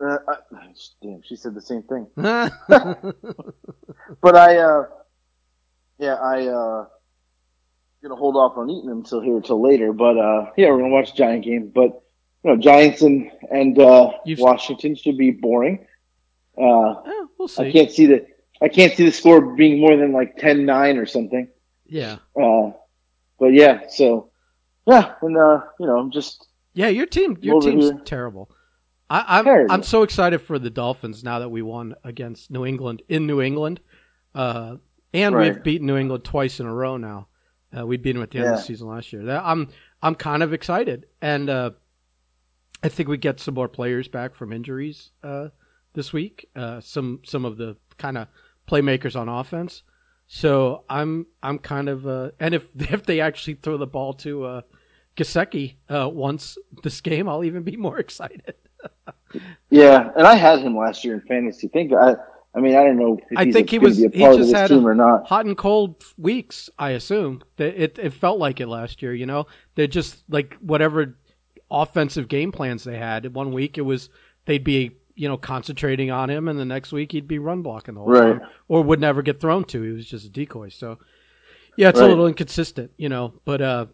[0.00, 0.36] Uh, I,
[1.02, 2.06] damn, she said the same thing.
[4.20, 4.84] But I, uh,
[5.98, 6.86] yeah, I uh,
[8.02, 9.92] gonna hold off on eating them until here till later.
[9.92, 11.70] But uh, yeah, we're gonna watch the Giant game.
[11.74, 12.02] But
[12.42, 15.86] you know, Giants and and uh, Washington should be boring.
[16.56, 16.94] Uh,
[17.38, 17.64] we'll see.
[17.64, 18.26] I can't see the
[18.60, 21.48] I can't see the score being more than like 10-9 or something.
[21.86, 22.16] Yeah.
[22.40, 22.72] Uh,
[23.38, 24.30] but yeah, so
[24.86, 28.00] yeah, and uh, you know, I'm just Yeah, your team, your team's here.
[28.04, 28.50] terrible.
[29.10, 29.72] I, I'm Terrible.
[29.72, 33.40] I'm so excited for the Dolphins now that we won against New England in New
[33.40, 33.80] England,
[34.34, 34.76] uh,
[35.14, 35.54] and Right.
[35.54, 37.28] we've beaten New England twice in a row now.
[37.76, 39.24] Uh, we beat them at the end of the season last year.
[39.24, 39.68] That, I'm
[40.02, 41.70] I'm kind of excited, and uh,
[42.82, 45.48] I think we get some more players back from injuries uh,
[45.94, 46.48] this week.
[46.54, 48.28] Uh, some some of the kind of
[48.68, 49.82] playmakers on offense.
[50.26, 54.44] So I'm I'm kind of uh, and if if they actually throw the ball to
[54.44, 54.60] uh,
[55.16, 58.54] Gesicki uh, once this game, I'll even be more excited.
[59.70, 61.68] Yeah, and I had him last year in fantasy.
[61.68, 62.16] Think I,
[62.54, 64.54] I mean, I don't know if I think he was a he part of just
[64.54, 65.26] had team or not.
[65.26, 66.70] hot and cold weeks.
[66.78, 69.12] I assume that it it felt like it last year.
[69.14, 71.18] You know, they just like whatever
[71.70, 73.34] offensive game plans they had.
[73.34, 74.08] One week it was
[74.46, 77.94] they'd be you know concentrating on him, and the next week he'd be run blocking
[77.94, 78.38] the whole Right.
[78.40, 79.82] time, or would never get thrown to.
[79.82, 80.70] He was just a decoy.
[80.70, 80.98] So
[81.76, 83.34] yeah, it's a little inconsistent, you know.
[83.44, 83.86] But uh,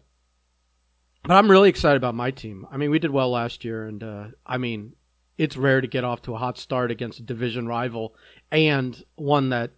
[1.27, 2.67] but I'm really excited about my team.
[2.71, 4.93] I mean, we did well last year, and uh, I mean,
[5.37, 8.15] it's rare to get off to a hot start against a division rival
[8.51, 9.71] and one that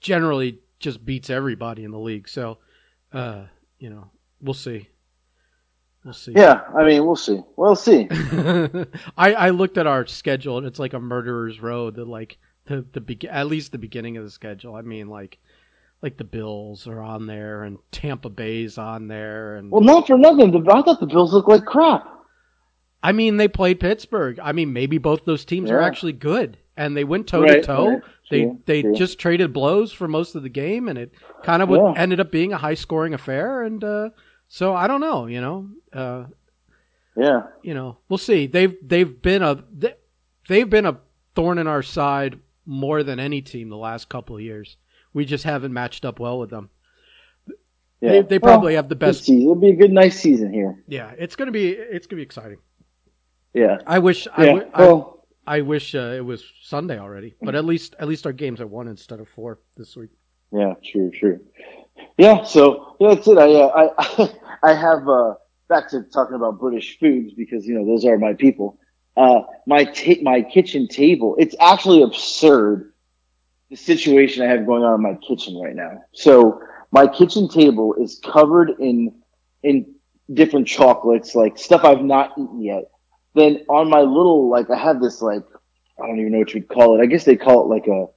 [0.00, 2.28] generally just beats everybody in the league.
[2.28, 2.58] So,
[3.12, 3.44] uh,
[3.78, 4.88] you know, we'll see.
[6.04, 6.32] We'll see.
[6.34, 7.40] Yeah, I mean, we'll see.
[7.56, 8.08] We'll see.
[8.10, 11.90] I, I looked at our schedule and it's like a murderer's row.
[11.90, 14.74] The like the the be- at least the beginning of the schedule.
[14.74, 15.38] I mean, like
[16.02, 20.18] like the Bills are on there and Tampa Bay's on there, and Well, not for
[20.18, 20.54] nothing.
[20.68, 22.06] I thought the Bills looked like crap.
[23.02, 24.38] I mean they played Pittsburgh.
[24.42, 28.00] I mean maybe both those teams are actually good, and they went toe to toe.
[28.30, 28.94] They they true.
[28.94, 31.12] just traded blows for most of the game, and it
[31.42, 31.92] kind of Yeah.
[31.96, 33.62] ended up being a high scoring affair.
[33.62, 34.10] And uh,
[34.48, 36.24] so I don't know, you know, uh,
[37.16, 38.46] Yeah, you know, we'll see.
[38.46, 39.96] They've they've been a they-
[40.48, 40.98] they've been a
[41.34, 44.76] thorn in our side more than any team the last couple of years.
[45.14, 46.70] We just haven't matched up well with them.
[48.00, 48.10] yeah.
[48.12, 49.24] They, they Well, probably have the best.
[49.24, 49.42] season.
[49.42, 50.82] It'll be a good, nice season here.
[50.88, 52.58] Yeah, it's gonna be it's gonna be exciting.
[53.54, 53.78] Yeah.
[53.86, 54.60] I wish Yeah.
[54.74, 58.32] I, well, I wish uh, it was Sunday already, but at least at least our
[58.32, 60.10] games are one instead of four this week.
[60.52, 60.74] yeah.
[60.84, 61.10] True.
[61.10, 61.40] True.
[62.18, 62.42] Yeah.
[62.44, 63.38] So yeah, that's it.
[63.38, 64.34] I uh, I
[64.70, 65.34] I have uh,
[65.68, 68.78] back to talking about British foods because you know those are my people.
[69.16, 71.36] Uh, my ta- my kitchen table.
[71.38, 72.91] It's actually absurd
[73.72, 76.04] the situation I have going on in my kitchen right now.
[76.12, 79.14] So my kitchen table is covered in
[79.62, 79.94] in
[80.34, 82.90] different chocolates, like stuff I've not eaten yet.
[83.34, 85.42] Then on my little like I have this like
[85.98, 87.02] I don't even know what you'd call it.
[87.02, 88.08] I guess they call it like a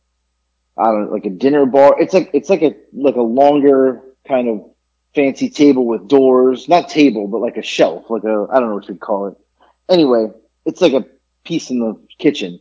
[0.77, 2.01] I don't know, like a dinner bar.
[2.01, 4.69] It's like it's like a like a longer kind of
[5.15, 8.75] fancy table with doors, not table, but like a shelf, like a I don't know
[8.75, 9.37] what you'd call it.
[9.87, 10.31] Anyway,
[10.65, 11.05] it's like a
[11.45, 12.59] piece in the kitchen.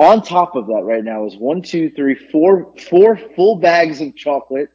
[0.00, 4.16] On top of that, right now is one, two, three, four, four full bags of
[4.16, 4.70] chocolate,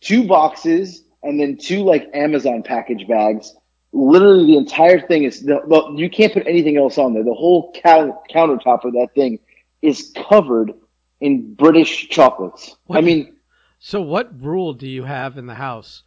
[0.00, 3.54] two boxes, and then two like Amazon package bags.
[3.92, 7.22] Literally, the entire thing is the, you can't put anything else on there.
[7.22, 9.38] The whole counter, countertop of that thing
[9.82, 10.72] is covered
[11.20, 12.74] in British chocolates.
[12.90, 13.36] I mean,
[13.78, 16.02] So, what rule do you have in the house?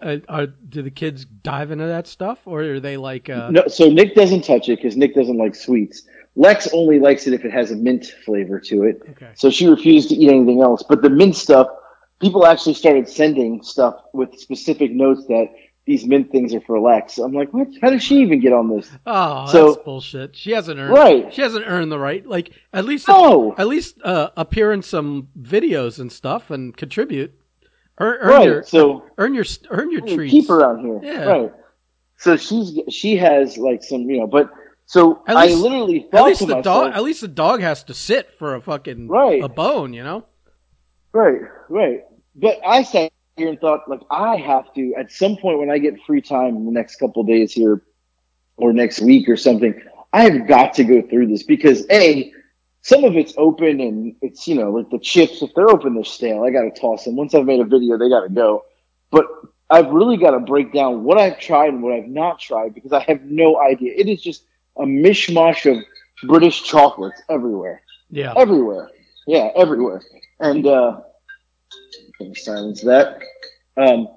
[0.00, 3.66] Uh, are, do the kids dive into that stuff, or are they like, uh, no.
[3.66, 6.04] So Nick doesn't touch it because Nick doesn't like sweets.
[6.38, 9.02] Lex only likes it if it has a mint flavor to it.
[9.10, 10.82] okay, So she refused to eat anything else.
[10.88, 11.66] But the mint stuff,
[12.20, 15.48] people actually started sending stuff with specific notes that
[15.84, 17.18] these mint things are for Lex.
[17.18, 17.66] I'm like, what?
[17.82, 18.88] How did she even get on this?
[19.06, 20.36] oh, So- that's bullshit.
[20.36, 21.34] She hasn't earned, Right.
[21.34, 22.24] She hasn't earned the right.
[22.24, 23.54] Like, at least, No.
[23.58, 27.32] at least uh, appear in some videos and stuff and contribute.
[27.98, 28.44] Earn, earn right.
[28.46, 30.30] your, so earn your, earn your treats.
[30.30, 31.00] keep around here.
[31.02, 31.24] Yeah.
[31.24, 31.52] Right.
[32.16, 34.50] So she's she has like some you know, but
[34.88, 36.92] so At I least- literally At least the myself, dog.
[36.94, 39.42] At least the dog has to sit for a fucking Right.
[39.44, 39.92] a bone.
[39.92, 40.24] You know.
[41.12, 42.04] Right, right.
[42.34, 45.78] But I sat here and thought, like, I have to at some point when I
[45.78, 47.82] get free time in the next couple days here,
[48.56, 49.74] or next week or something,
[50.12, 52.32] I have got to go through this because a,
[52.82, 56.04] some of it's open and it's you know like the chips if they're open they're
[56.04, 56.44] stale.
[56.44, 57.14] I got to toss them.
[57.16, 58.64] Once I've made a video, they got to go.
[59.10, 59.26] But
[59.70, 62.92] I've really got to break down what I've tried and what I've not tried because
[62.92, 63.92] I have no idea.
[63.96, 64.44] It is just
[64.78, 65.82] a mishmash of
[66.28, 68.34] British chocolates everywhere Yeah.
[68.36, 68.90] everywhere.
[69.26, 70.02] Yeah, everywhere.
[70.40, 71.00] And uh
[72.18, 73.20] can silence that.
[73.76, 74.08] Um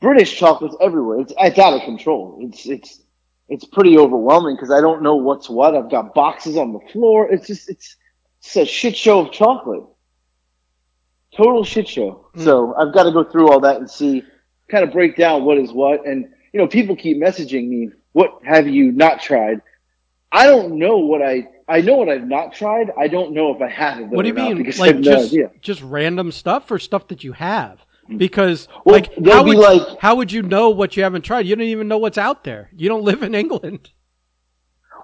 [0.00, 1.20] British chocolates everywhere.
[1.20, 2.38] It's it's out of control.
[2.42, 3.00] It's it's
[3.48, 5.74] it's pretty overwhelming because I don't know what's what.
[5.74, 7.30] I've got boxes on the floor.
[7.30, 7.96] It's just it's
[8.40, 9.84] it's a shit show of chocolate.
[11.36, 12.26] Total shit show.
[12.34, 12.44] Mm.
[12.44, 14.22] So I've got to go through all that and see
[14.68, 18.38] kind of break down what is what and you know people keep messaging me what
[18.44, 19.60] have you not tried
[20.32, 22.90] I don't know what I I know what I've not tried.
[22.98, 24.06] I don't know if I have it.
[24.08, 24.64] What do you mean?
[24.78, 25.50] Like no just idea.
[25.60, 27.84] just random stuff or stuff that you have?
[28.16, 31.22] Because Well, like they'll how be would like- how would you know what you haven't
[31.22, 31.46] tried?
[31.46, 32.70] You don't even know what's out there.
[32.76, 33.90] You don't live in England.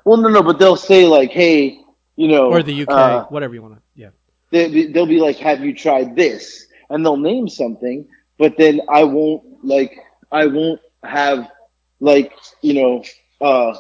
[0.04, 1.80] Well, no, no, but they'll say like, "Hey,
[2.16, 3.82] you know," or the UK, uh, whatever you want to.
[3.94, 4.10] Yeah.
[4.50, 8.06] they, they'll be like, "Have you tried this?" And they'll name something,
[8.38, 9.98] but then I won't like,
[10.30, 11.48] I won't have
[11.98, 13.02] like, you know,
[13.40, 13.76] uh,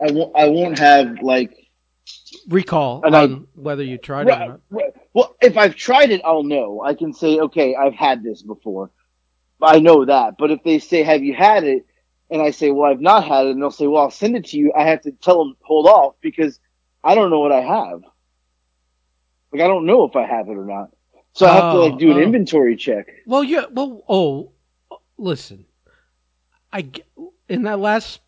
[0.00, 1.56] I won't, I won't have like,
[2.48, 4.60] Recall And I- on whether you tried it or not.
[4.70, 4.92] right.
[5.12, 6.80] well, if I've tried it, I'll know.
[6.82, 8.90] I can say, okay, I've had this before.
[9.60, 10.34] I know that.
[10.38, 11.86] But if they say, have you had it?
[12.30, 13.50] And I say, well, I've not had it.
[13.52, 14.72] And they'll say, well, I'll send it to you.
[14.76, 16.60] I have to tell them, hold off because
[17.02, 18.02] I don't know what I have.
[19.52, 20.90] Like, I don't know if I have it or not.
[21.32, 22.22] So I have to Oh, like do an oh, oh.
[22.22, 23.06] inventory check.
[23.26, 23.64] Well, yeah.
[23.70, 24.52] Well, oh,
[25.18, 25.66] listen.
[26.72, 26.90] I
[27.48, 28.20] in that last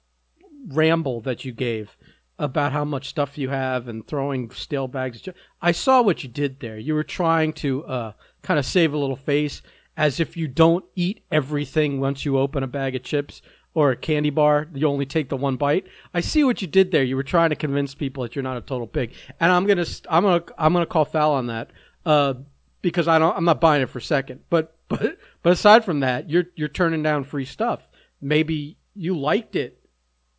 [0.69, 1.97] ramble that you gave
[2.39, 5.29] about how much stuff you have and throwing stale bags.
[5.61, 6.79] I saw what you did there.
[6.79, 9.61] You were trying to uh, kind of save a little face,
[9.97, 13.43] as if you don't eat everything once you open a bag of chips
[13.75, 14.69] or a candy bar.
[14.73, 15.87] You only take the one bite.
[16.15, 17.03] I see what you did there.
[17.03, 19.87] You were trying to convince people that you're not a total pig, and I'm gonna
[20.09, 21.71] I'm gonna I'm gonna call foul on that.
[22.07, 22.35] Uh,
[22.81, 24.41] because I don't, I'm not buying it for a second.
[24.51, 27.91] But but but aside from that, you're you're turning down free stuff.
[28.21, 29.78] Maybe you liked it,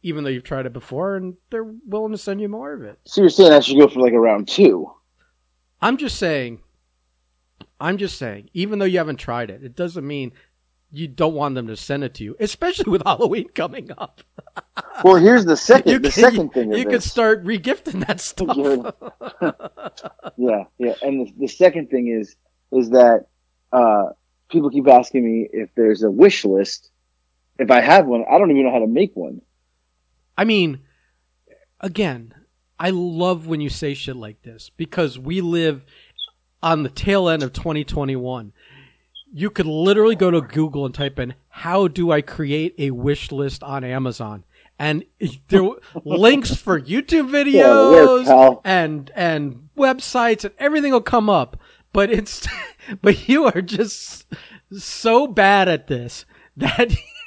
[0.02, 3.00] even though you've tried it before, and they're willing to send you more of it.
[3.06, 4.92] So you're saying I should go for like a round two?
[5.82, 6.62] I'm just saying.
[7.82, 10.34] I'm just saying, even though you haven't tried it, it doesn't mean
[10.92, 14.22] you don't want them to send it to you, especially with Halloween coming up.
[15.02, 15.94] Well, here's the second.
[15.94, 16.74] You the can, second thing.
[16.74, 18.58] You could start regifting that stuff.
[20.36, 20.94] Yeah, yeah.
[21.02, 22.36] And the, the second thing is
[22.74, 23.28] is that
[23.72, 24.08] uh,
[24.50, 26.92] people keep asking me if there's a wish list.
[27.58, 29.42] If I have one, I don't even know how to make one.
[30.40, 30.80] I mean,
[31.82, 32.34] again,
[32.80, 35.86] I love when you say shit like this because we live
[36.64, 38.54] on the tail end of 2021.
[39.34, 43.34] You could literally go to Google and type in "How do I create a wish
[43.34, 44.46] list on Amazon?"
[44.80, 45.04] and
[45.50, 45.76] there are
[46.06, 51.60] links for YouTube Yeah, work, videos and and websites and everything will come up.
[51.92, 52.48] But it's
[53.02, 54.26] but you are just
[54.72, 56.24] so bad at this
[56.56, 56.94] that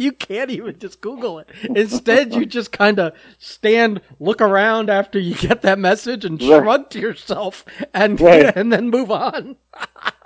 [0.04, 1.48] you can't even just Google it.
[1.74, 6.48] Instead, you just kind of stand, look around after you get that message, and Right.
[6.62, 8.50] shrug to yourself, and Right.
[8.56, 9.56] and then move on.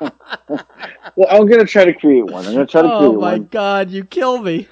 [1.16, 2.46] Well, I'm gonna try to create one.
[2.46, 3.50] I'm gonna try to Oh create my one.
[3.50, 4.68] god, you kill me!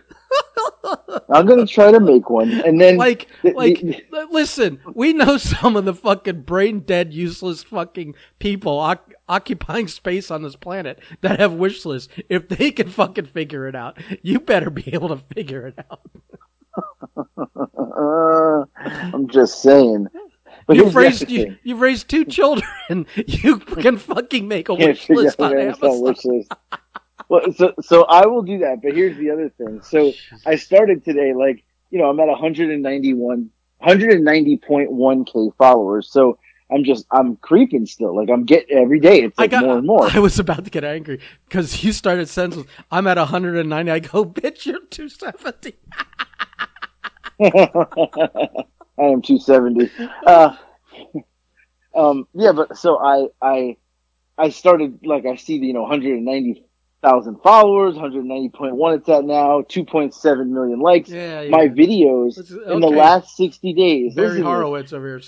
[1.31, 5.37] I'm gonna try to make one, and then Like, the- like, l- listen, we know
[5.38, 10.99] some of the fucking brain dead, useless fucking people oc- occupying space on this planet
[11.23, 12.12] that have wish lists.
[12.29, 16.01] If they can fucking figure it out, you better be able to figure it out.
[17.79, 18.64] uh,
[19.14, 20.09] I'm just saying.
[20.66, 22.66] But You've raised you, you've raised two children.
[23.27, 26.03] You can fucking make a wish list on Amazon Amazon.
[26.03, 26.53] wish list.
[27.33, 28.83] Well, so so I will do that.
[28.83, 29.81] But here's the other thing.
[29.81, 30.12] So
[30.45, 33.51] I started today, like you know, I'm at 191,
[33.83, 36.12] 190.1k followers.
[36.12, 36.38] So
[36.71, 38.14] I'm just I'm creeping still.
[38.14, 39.23] Like I'm getting every day.
[39.23, 39.64] It's I like got.
[39.64, 40.11] more and more.
[40.14, 42.71] I was about to get angry because you started sentences.
[42.90, 43.90] I'm at 190.
[43.90, 45.75] I go, bitch, you're 270.
[48.99, 49.90] I am 270.
[50.27, 50.55] Uh,
[51.95, 53.79] um, yeah, but so I, I,
[54.37, 55.88] I started like I see the you know
[57.03, 61.11] 190,000 followers, 190.1 it's at now, 2.7 million likes.
[61.11, 61.51] Yeah, yeah.
[61.51, 65.21] My videos Let's- in the last 60 days, Barry Horowitz over here.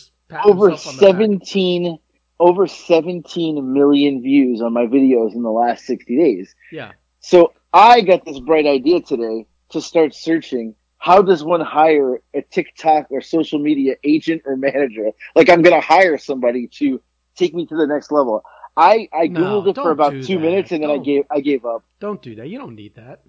[0.45, 1.13] over himself on the back.
[1.13, 1.99] 17,
[2.39, 6.55] over 17 million views on my videos in the last 60 days.
[6.71, 6.93] Yeah.
[7.21, 10.75] So I got this bright idea today to start searching.
[10.99, 15.11] How does one hire a TikTok or social media agent or manager?
[15.35, 17.01] Like I'm going to hire somebody to
[17.35, 18.43] take me to the next level.
[18.77, 20.39] I, I No, googled it for about two that.
[20.41, 21.05] minutes and then I Don't.
[21.05, 21.85] gave I gave up.
[22.01, 22.49] Don't do that.
[22.49, 23.23] You don't need that.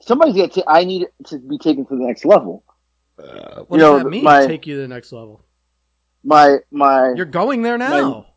[0.00, 0.64] Somebody's got to.
[0.68, 2.62] I need to be taken to the next level.
[3.18, 4.22] Uh, what You does know, that mean?
[4.24, 5.44] my- Take you to the next level.
[6.24, 8.27] My my You're going there now.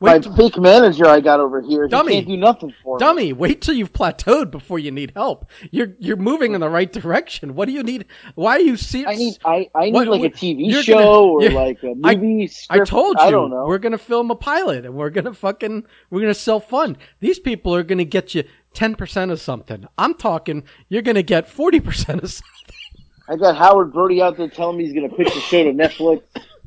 [0.00, 1.88] My peak manager I got over here.
[1.88, 2.12] Dummy.
[2.12, 3.00] He can't do nothing for me.
[3.00, 3.32] dummy.
[3.32, 5.46] Wait till you've plateaued before you need help.
[5.70, 7.54] You're you're moving in the right direction.
[7.54, 8.04] What do you need?
[8.34, 9.06] Why are you see?
[9.06, 12.16] I need I, I need What- like a TV show gonna- or like a I-
[12.16, 12.44] movie.
[12.44, 12.88] I script.
[12.88, 13.64] told you I don't know.
[13.66, 16.98] we're gonna film a pilot and we're gonna fucking we're gonna self fund.
[17.20, 19.86] These people are gonna get you ten percent of something.
[19.96, 22.50] I'm talking you're gonna get forty percent of something.
[23.26, 25.72] I got Howard Brody out there telling me he's going to pitch the show to
[25.72, 26.20] Netflix.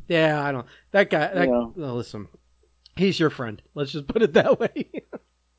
[0.07, 0.65] Yeah, I don't.
[0.91, 1.27] That guy.
[1.31, 1.67] That, Yeah.
[1.75, 2.27] no, listen,
[2.97, 3.61] he's your friend.
[3.75, 4.89] Let's just put it that way.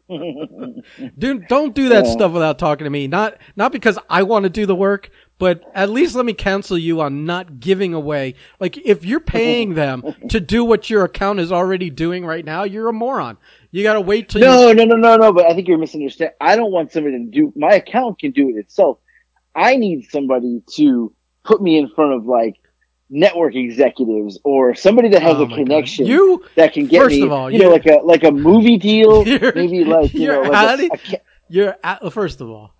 [1.18, 2.10] Dude, don't do that Yeah.
[2.12, 3.06] stuff without talking to me.
[3.06, 6.78] Not not because I want to do the work, but at least let me counsel
[6.78, 8.34] you on not giving away.
[8.58, 12.64] Like if you're paying them to do what your account is already doing right now,
[12.64, 13.36] you're a moron.
[13.70, 15.32] You got to wait till you no, no, no, no, no.
[15.32, 16.34] But I think you're misunderstanding.
[16.40, 17.52] I don't want somebody to do.
[17.54, 18.98] My account can do it itself.
[19.54, 21.12] I need somebody to
[21.44, 22.56] put me in front of like
[23.10, 25.56] network executives or somebody that has Oh a God.
[25.56, 29.24] connection You that can get me, all, you know, like a like a movie deal,
[29.24, 32.74] maybe like you know, you're like a, a, You're at, first of all,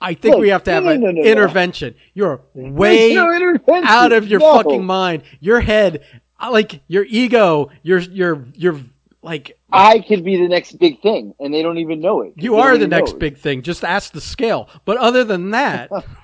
[0.00, 1.94] I think Look, we have to have no, an no, no, intervention.
[2.12, 5.22] You're way out of your fucking mind.
[5.40, 6.04] Your head,
[6.40, 8.80] uh, like your ego, your your your
[9.22, 12.34] like I could be the next big thing, and they don't even know it.
[12.36, 13.62] you are the next big thing.
[13.62, 14.68] Just ask the scale.
[14.84, 15.90] But other than that,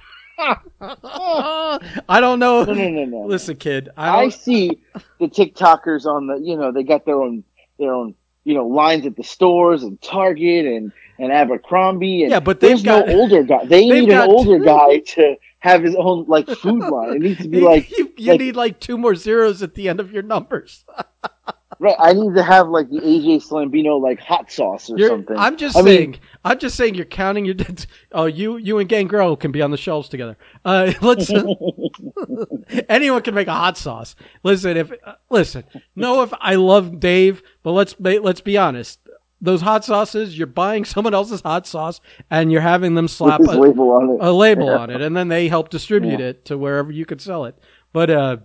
[0.81, 2.64] I don't know.
[2.64, 3.26] No, no, no, no.
[3.26, 4.81] Listen, kid, I I see
[5.18, 7.44] the TikTokers on the, you know, they got their own,
[7.79, 12.22] their own, you know, lines at the stores and Target and and Abercrombie.
[12.22, 13.64] And Yeah, but they've there's got- no older guy.
[13.66, 17.16] They need got- an older guy to have his own like food line.
[17.16, 19.88] It needs to be like, you, you like- need like two more zeros at the
[19.88, 20.85] end of your numbers.
[21.81, 21.97] right.
[21.99, 25.37] I need to have like the AJ Slambino like hot sauce or You're, something.
[25.37, 26.21] I'm just I mean- saying.
[26.45, 26.95] I'm just saying.
[26.95, 27.57] You're counting your.
[28.12, 30.37] Oh, you you and Gangrel can be on the shelves together.
[30.64, 31.31] Uh, let's.
[32.88, 34.14] anyone can make a hot sauce.
[34.43, 35.64] Listen, if uh, listen,
[35.97, 39.01] no, if I love Dave, but let's let's be honest.
[39.43, 43.45] Those hot sauces, you're buying someone else's hot sauce and you're having them slap a,
[43.45, 44.19] label on it.
[44.21, 47.47] a label on it, and then they help distribute it to wherever you could sell
[47.47, 47.57] it.
[47.93, 48.37] But uh,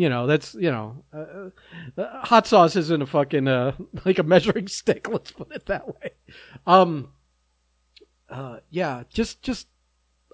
[0.00, 1.50] you know, that's you know, uh,
[2.00, 3.72] uh, hot sauce isn't a fucking uh,
[4.06, 5.06] like a measuring stick.
[5.10, 6.12] Let's put it that way.
[6.66, 7.10] Um,
[8.30, 9.68] uh, yeah, just just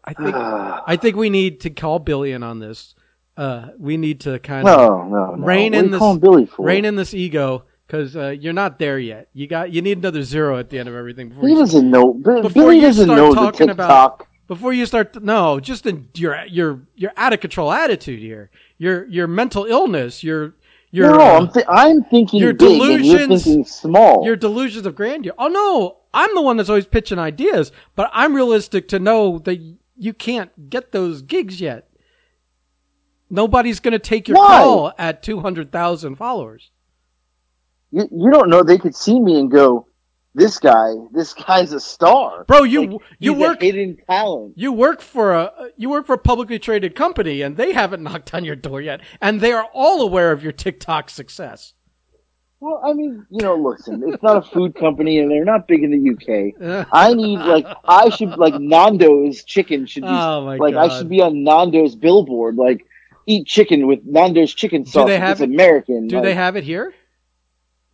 [0.05, 0.35] I think
[0.93, 2.95] I think we need to call Billy in on this.
[3.37, 5.45] Uh, we need to kind of No, no, no.
[5.45, 6.65] Rein what in this- Billy for?
[6.65, 9.29] rein in this ego because uh, you're not there yet.
[9.35, 11.91] You got you need another zero at the end of everything before He you doesn't
[11.91, 12.15] know.
[12.15, 13.75] Billy you doesn't start know the talking TikTok.
[14.21, 18.21] about- before you start to, no just in your your your out of control attitude
[18.21, 18.51] here.
[18.79, 20.55] Your your mental illness your
[20.91, 24.25] your no, uh, I'm, th- I'm thinking your big, and you're delusions- thinking small.
[24.25, 25.33] your delusions of grandeur.
[25.39, 29.61] Oh no i'm the one that's always pitching ideas but i'm realistic to know that
[29.99, 31.89] you can't get those gigs yet.
[33.29, 34.59] Nobody's going to take your Why?
[34.63, 36.71] call at 200000 followers.
[37.91, 38.63] You, you don't know.
[38.63, 39.87] They could see me and go,
[40.37, 45.01] "This guy, this guy's a star, bro you Like, you work hidden talent." You work
[45.01, 48.55] for a you work for a publicly traded company, and they haven't knocked on your
[48.55, 51.73] door yet, and they are all aware of your TikTok success.
[52.61, 55.83] Well, I mean, you know, listen, it's not a food company, and they're not big
[55.83, 56.87] in the UK.
[56.93, 61.09] I need like I should like Nando's chicken should be Oh, my like I should
[61.09, 62.87] be on Nando's billboard, like
[63.27, 65.07] eat chicken with Nando's chicken sauce.
[65.07, 66.09] they have it's it- American?
[66.09, 66.95] do like, they have it here?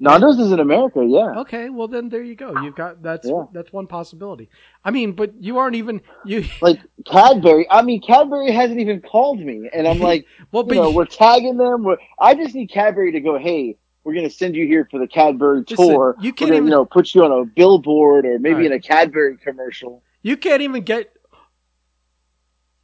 [0.02, 1.04] Nando's is in America?
[1.06, 1.40] Yeah.
[1.42, 2.60] Okay, well then there you go.
[2.60, 3.44] You've got that's Yeah.
[3.52, 4.48] that's one possibility.
[4.84, 6.44] I mean, but you aren't even you.
[6.60, 10.90] Like Cadbury, I mean Cadbury hasn't even called me, and I'm like, Well, but know,
[10.90, 11.84] we're tagging them.
[11.84, 14.98] We're, I just need Cadbury to go, hey, we're going to send you here for
[14.98, 16.16] the Cadbury Listen, tour.
[16.20, 18.72] you can't gonna, even- you know, put you on a billboard or maybe All in
[18.72, 20.02] a Cadbury commercial.
[20.22, 21.12] you can't even get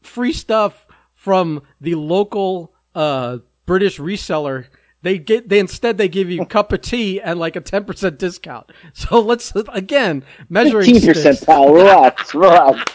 [0.03, 4.67] free stuff from the local uh, British reseller.
[5.03, 7.85] They get they instead they give you a cup of tea and like a ten
[7.85, 8.71] percent discount.
[8.95, 11.73] So let's again measuring Fifteen percent, pal.
[11.73, 12.93] Relax, relax,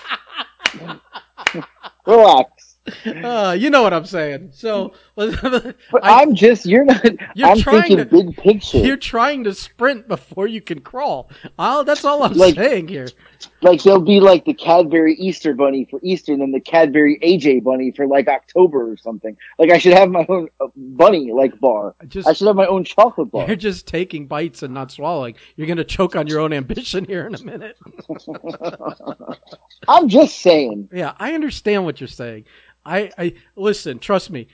[2.05, 2.77] relax.
[3.05, 4.49] Uh, you know what I'm saying.
[4.53, 7.01] So But I- I, am just you're not.
[7.35, 8.79] You're I'm trying thinking to- big picture.
[8.79, 11.29] you're trying to sprint before you can crawl.
[11.57, 13.07] i that's all I'm Like- saying here.
[13.61, 17.63] Like they'll be like the Cadbury Easter Bunny for Easter, and then the Cadbury AJ
[17.63, 19.37] Bunny for like October or something.
[19.57, 21.95] Like I should have my own uh, bunny like bar.
[22.01, 23.47] I just I should have my own chocolate bar.
[23.47, 25.35] you're just taking bites and not swallowing.
[25.55, 27.77] You're gonna choke on your own ambition here in a minute.
[29.87, 30.89] I'm just saying.
[30.93, 32.45] Yeah, I understand what you're saying.
[32.85, 33.99] I, I listen.
[33.99, 34.47] Trust me.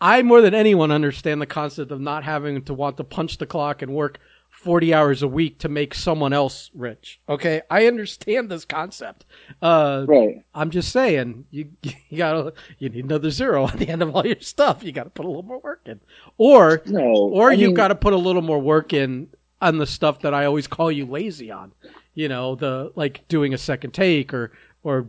[0.00, 3.46] I more than anyone understand the concept of not having to want to punch the
[3.46, 4.20] clock and work
[4.62, 7.20] 40 hours a week to make someone else rich.
[7.28, 9.24] Okay, I understand this concept.
[9.62, 10.42] Uh, Right.
[10.52, 11.70] I'm just saying you
[12.08, 14.82] you gotta you need another zero at the end of all your stuff.
[14.82, 16.00] You got to put a little more work in,
[16.38, 17.02] or No.
[17.04, 19.28] or I you've mean, got to put a little more work in
[19.62, 21.72] on the stuff that I always call you lazy on.
[22.14, 24.50] You know, the like doing a second take or
[24.82, 25.06] or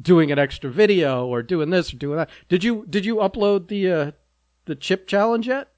[0.00, 2.30] doing an extra video or doing this or doing that.
[2.48, 4.10] Did you did you upload the uh,
[4.66, 5.68] the chip challenge yet?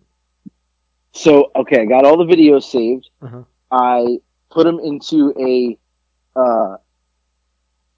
[1.12, 3.08] So okay, I got all the videos saved.
[3.22, 3.42] Uh-huh.
[3.70, 4.18] I
[4.50, 5.78] put them into a
[6.38, 6.76] uh,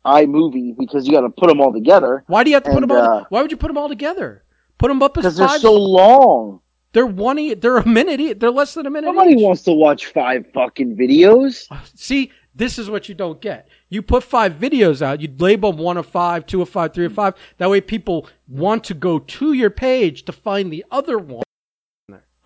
[0.05, 2.81] iMovie because you got to put them all together Why do you have to put
[2.81, 2.99] them all?
[2.99, 4.45] uh, why would you put them all together?
[4.79, 6.61] Put them up as because they're so long.
[6.93, 7.39] they're one.
[7.39, 8.21] e- They're a minute.
[8.21, 9.07] e- They're less than a minute.
[9.15, 9.41] Nobody each.
[9.45, 11.67] wants to watch five fucking videos.
[11.95, 13.69] See, this is what you don't get.
[13.89, 17.07] You put five videos out, you label them one of five, two of five, three
[17.07, 17.35] of five.
[17.59, 21.42] That way people want to go to your page to find the other one.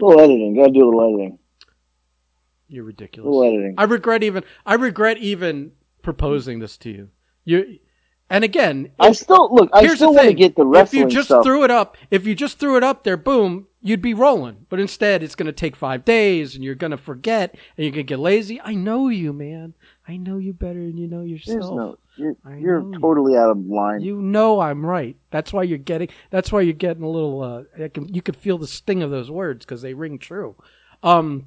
[0.01, 0.55] Little editing.
[0.57, 1.38] Got to do a little editing.
[2.68, 3.26] You're ridiculous.
[3.26, 3.74] little editing.
[3.78, 5.72] I regret even I regret even
[6.03, 7.09] proposing this to you.
[7.44, 7.78] You
[8.28, 9.70] And again, I still look.
[9.72, 11.44] I here's still the want to thing: get the if you just stuff.
[11.44, 14.66] threw it up, if you just threw it up there, boom, you'd be rolling.
[14.68, 17.92] But instead, it's going to take five days, and you're going to forget, and you're
[17.92, 18.61] going to get lazy.
[18.61, 19.74] I know you, man.
[20.09, 21.74] I know you better than you know There's yourself.
[21.76, 21.99] no.
[22.16, 24.00] You're, you're totally out of line.
[24.00, 25.16] You know I'm right.
[25.30, 26.08] That's why you're getting.
[26.30, 27.42] That's why you're getting a little.
[27.42, 30.56] Uh, I can, you can feel the sting of those words because they ring true.
[31.02, 31.46] Um.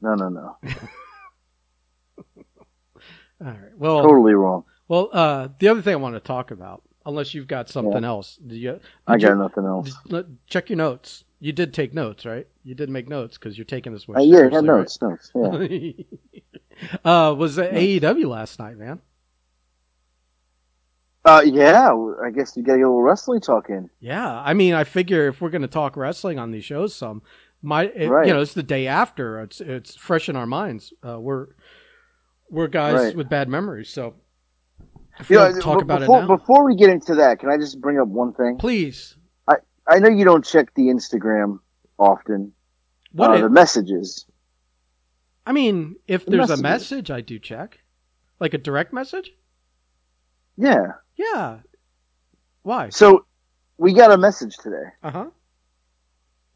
[0.00, 0.56] no, no, no.
[3.40, 3.76] All right.
[3.76, 4.02] Well.
[4.02, 4.64] totally wrong.
[4.88, 5.10] Well.
[5.12, 5.48] Uh.
[5.58, 8.80] The other thing I want to talk about, unless you've got something else, do you,
[9.06, 9.94] I got you- nothing else.
[10.08, 11.24] did- check your notes.
[11.40, 12.48] You did take notes, right?
[12.64, 14.18] You did make notes because you're taking this one.
[14.18, 15.30] Uh, yeah, yeah, notes, notes.
[15.36, 15.92] Yeah.
[17.04, 19.00] uh, was the AEW last night, man?
[21.24, 21.92] Uh, yeah.
[22.24, 23.90] I guess you get a little wrestling talk in.
[24.00, 27.22] Yeah, I mean, I figure if we're going to talk wrestling on these shows, some
[27.60, 28.26] my it, Right.
[28.26, 29.40] you know it's the day after.
[29.40, 30.92] It's it's fresh in our minds.
[31.06, 31.48] Uh, we're
[32.50, 33.16] we're guys Right.
[33.16, 34.14] with bad memories, so
[35.28, 37.56] Yeah, don't talk b- about before, it now, before we get into that, can I
[37.58, 38.56] just bring up one thing?
[38.58, 39.16] please.
[39.48, 39.56] I
[39.86, 41.58] I know you don't check the Instagram
[41.98, 42.52] often.
[43.12, 44.24] What uh, if- the messages?
[45.46, 47.80] I mean, if the there's a message, I do check,
[48.38, 49.32] like a direct message.
[50.58, 50.92] Yeah.
[51.16, 51.58] Yeah.
[52.62, 52.90] Why?
[52.90, 53.24] So
[53.78, 54.90] we got a message today.
[55.02, 55.26] Uh huh.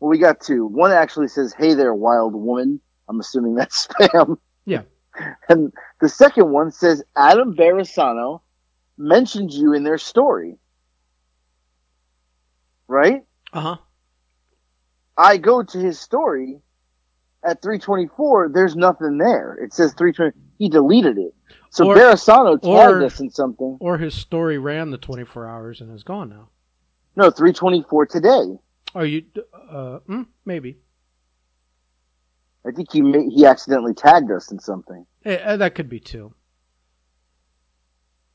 [0.00, 0.66] Well, we got two.
[0.66, 4.36] One actually says, "Hey there, wild woman." I'm assuming that's spam.
[4.66, 4.82] Yeah.
[5.48, 8.40] And the second one says, "Adam Barisano
[8.98, 10.59] mentioned you in their story."
[12.88, 13.22] Right?
[13.53, 13.76] Uh huh.
[15.16, 16.61] I go to his story
[17.44, 18.50] at 324.
[18.53, 19.55] There's nothing there.
[19.62, 20.36] It says 320.
[20.59, 21.34] He deleted it.
[21.72, 23.78] So Or- Barisano tagged us in something.
[23.80, 26.50] Or his story ran the 24 hours and is gone now.
[27.16, 28.58] No, 324 today.
[28.94, 29.24] Are you?
[29.70, 30.76] Uh, mm, maybe.
[32.66, 35.06] I think he ma- he accidentally tagged us in something.
[35.24, 36.34] Eh, eh, that could be too.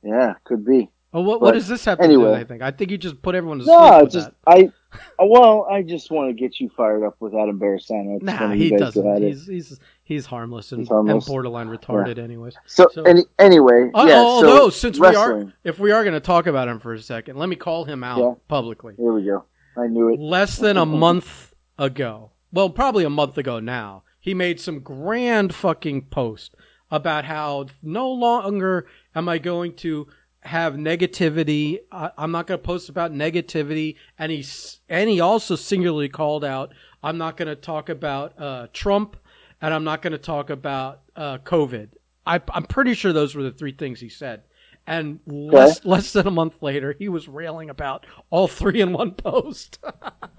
[0.03, 0.89] Yeah, could be.
[1.13, 2.35] Oh, what, what does this have to do with anyway.
[2.39, 2.61] anything?
[2.63, 4.35] I think you just put everyone to sleep No, just that.
[4.47, 4.71] I.
[4.93, 8.21] uh, Well, I just want to get you fired up with Adam Barisano.
[8.21, 9.23] Nah, he you guys go doesn't.
[9.23, 11.25] He's he's he's harmless and, He's harmless.
[11.25, 12.55] and borderline retarded, anyways.
[12.65, 14.15] So, so- any, anyway, Uh, yeah.
[14.17, 17.01] although, so since we are, if we are going to talk about him for a
[17.01, 18.33] second, let me call him out Yeah.
[18.47, 18.93] publicly.
[18.97, 19.45] Here we go.
[19.75, 20.19] I knew it.
[20.19, 25.53] Less than a month ago, well, probably a month ago now, he made some grand
[25.53, 26.55] fucking post
[26.89, 30.07] about how no longer am I going to
[30.47, 31.79] have negativity.
[31.91, 34.45] I, I'm not going to post about negativity, and he
[34.89, 36.73] and he also singularly called out,
[37.03, 39.17] I'm not going to talk about uh, Trump,
[39.61, 41.89] and I'm not going to talk about uh, COVID.
[42.25, 44.43] I, I'm pretty sure those were the three things he said.
[44.85, 49.11] And less, less than a month later, he was railing about all three in one
[49.11, 49.79] post.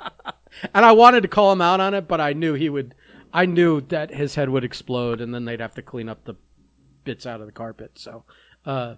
[0.74, 2.94] and I wanted to call him out on it, but I knew he would.
[3.30, 6.34] I knew that his head would explode, and then they'd have to clean up the
[7.04, 7.98] bits out of the carpet.
[7.98, 8.24] So,
[8.64, 8.94] uh,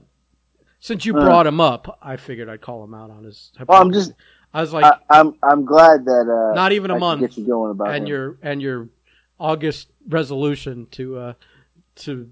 [0.80, 3.52] since you brought him up, I figured I'd call him out on his.
[3.68, 4.12] Well, I'm just.
[4.52, 5.34] I was like, I, I'm.
[5.42, 6.50] I'm glad that.
[6.50, 8.08] Uh, not even a I month, Get you going about and him.
[8.08, 8.88] your and your
[9.38, 11.32] August resolution to uh,
[11.96, 12.30] to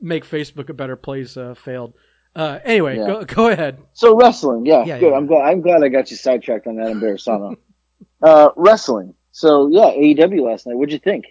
[0.00, 1.92] make Facebook a better place uh, failed.
[2.34, 3.06] Uh, anyway, Yeah.
[3.06, 3.78] go go ahead.
[3.92, 5.10] So wrestling, yeah, Yeah, good.
[5.10, 5.16] yeah.
[5.16, 5.42] I'm glad.
[5.42, 7.56] I'm glad I got you sidetracked on Adam Barisano.
[8.22, 9.14] uh, wrestling.
[9.32, 10.74] So yeah, AEW last night.
[10.76, 11.26] What'd you think?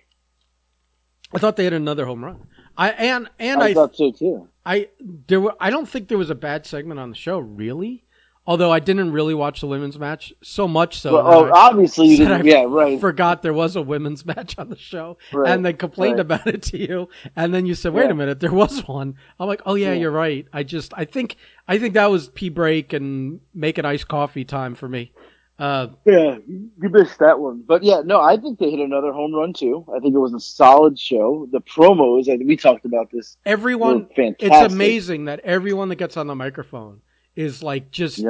[1.33, 2.47] I thought they had another home run.
[2.77, 4.47] I and and I, I thought so too.
[4.65, 4.89] I
[5.27, 8.03] there were I don't think there was a bad segment on the show really.
[8.47, 12.07] Although I didn't really watch the women's match so much so Well, oh, I obviously
[12.07, 12.41] you didn't.
[12.41, 12.99] I yeah, right.
[12.99, 16.21] forgot there was a women's match on the show Right, and then complained right.
[16.21, 18.11] about it to you and then you said wait Yeah.
[18.11, 19.15] a minute there was one.
[19.39, 19.99] I'm like oh yeah, Yeah.
[19.99, 20.47] you're right.
[20.51, 21.35] I just I think
[21.67, 25.11] I think that was pee break and make an iced coffee time for me.
[25.59, 27.63] Uh, Yeah, you missed that one.
[27.67, 29.85] But yeah, no, I think they hit another home run too.
[29.93, 31.47] I think it was a solid show.
[31.51, 33.37] The promos, I think we talked about this.
[33.45, 37.01] everyone it's amazing that everyone that gets on the microphone
[37.35, 38.23] is like just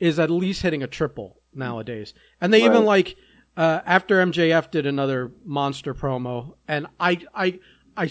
[0.00, 2.14] is at least hitting a triple nowadays.
[2.40, 3.16] And they even like
[3.56, 7.58] uh, after MJF did another monster promo, and I, I,
[7.96, 8.10] I,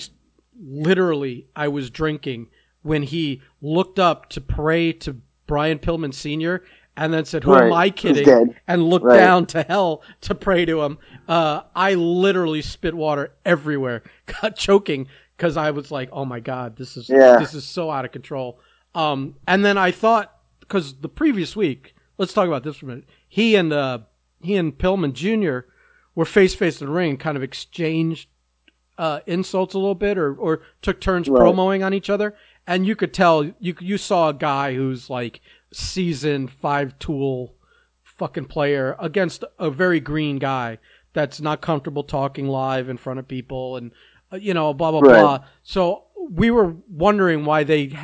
[0.60, 2.48] literally I was drinking
[2.82, 6.64] when he looked up to pray to Brian Pillman Sr.
[6.98, 8.24] and then said, "Who am I kidding?"
[8.68, 9.18] and looked Right.
[9.18, 10.98] down to hell to pray to him.
[11.28, 14.04] Uh, I literally spit water everywhere,
[14.42, 17.38] got choking because I was like, "Oh my god, this is Yeah.
[17.38, 18.60] this is so out of control."
[18.94, 20.32] Um, and then I thought
[20.62, 23.06] because the previous week, let's talk about this for a minute.
[23.28, 24.00] He and uh,
[24.42, 25.68] he and Pillman Jr.
[26.16, 28.30] were face to face in the ring, kind of exchanged
[28.98, 31.42] uh, insults a little bit, or or took turns Right.
[31.42, 32.34] promoing on each other,
[32.66, 35.42] and you could tell you you saw a guy who's like
[35.76, 37.56] seasoned five tool
[38.04, 40.78] fucking player against a very green guy
[41.14, 43.92] that's not comfortable talking live in front of people and
[44.32, 45.20] uh, you know blah blah Right.
[45.20, 45.46] blah.
[45.64, 47.98] So we were wondering why they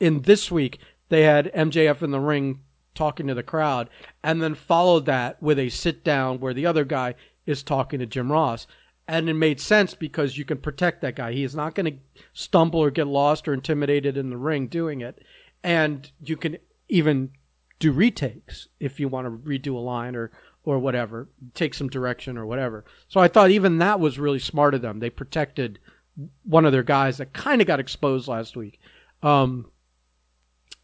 [0.00, 2.60] in this week they had MJF in the ring
[2.94, 3.90] talking to the crowd,
[4.24, 7.14] and then followed that with a sit down where the other guy
[7.44, 8.66] is talking to Jim Ross.
[9.06, 11.32] And it made sense because you can protect that guy.
[11.32, 11.98] He is not going to
[12.32, 15.22] stumble or get lost or intimidated in the ring doing it.
[15.62, 16.56] And you can
[16.88, 17.30] even
[17.78, 20.30] do retakes if you want to redo a line or
[20.64, 22.84] or whatever, take some direction or whatever.
[23.06, 24.98] So I thought even that was really smart of them.
[24.98, 25.78] They protected
[26.42, 28.80] one of their guys that kind of got exposed last week.
[29.22, 29.70] Um,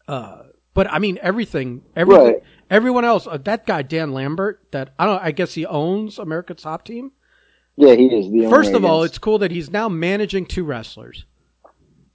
[0.07, 0.43] uh,
[0.73, 2.43] but I mean everything, everything, Right.
[2.69, 3.27] everyone else.
[3.27, 5.21] Uh, that guy Dan Lambert, that I don't.
[5.21, 7.11] I guess he owns America's Top Team.
[7.75, 11.25] Yeah, he is the First of all, it's cool that he's now managing two wrestlers,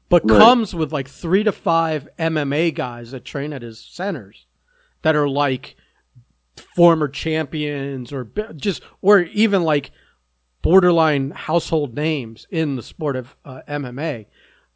[0.08, 0.38] but Right.
[0.38, 4.46] comes with like three to five MMA guys that train at his centers
[5.02, 5.76] that are like
[6.74, 8.24] former champions or
[8.56, 9.90] just or even like
[10.62, 14.26] borderline household names in the sport of uh, MMA.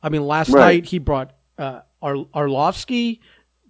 [0.03, 0.61] I mean, last Right.
[0.77, 3.19] night he brought uh, Ar- Arlovsky,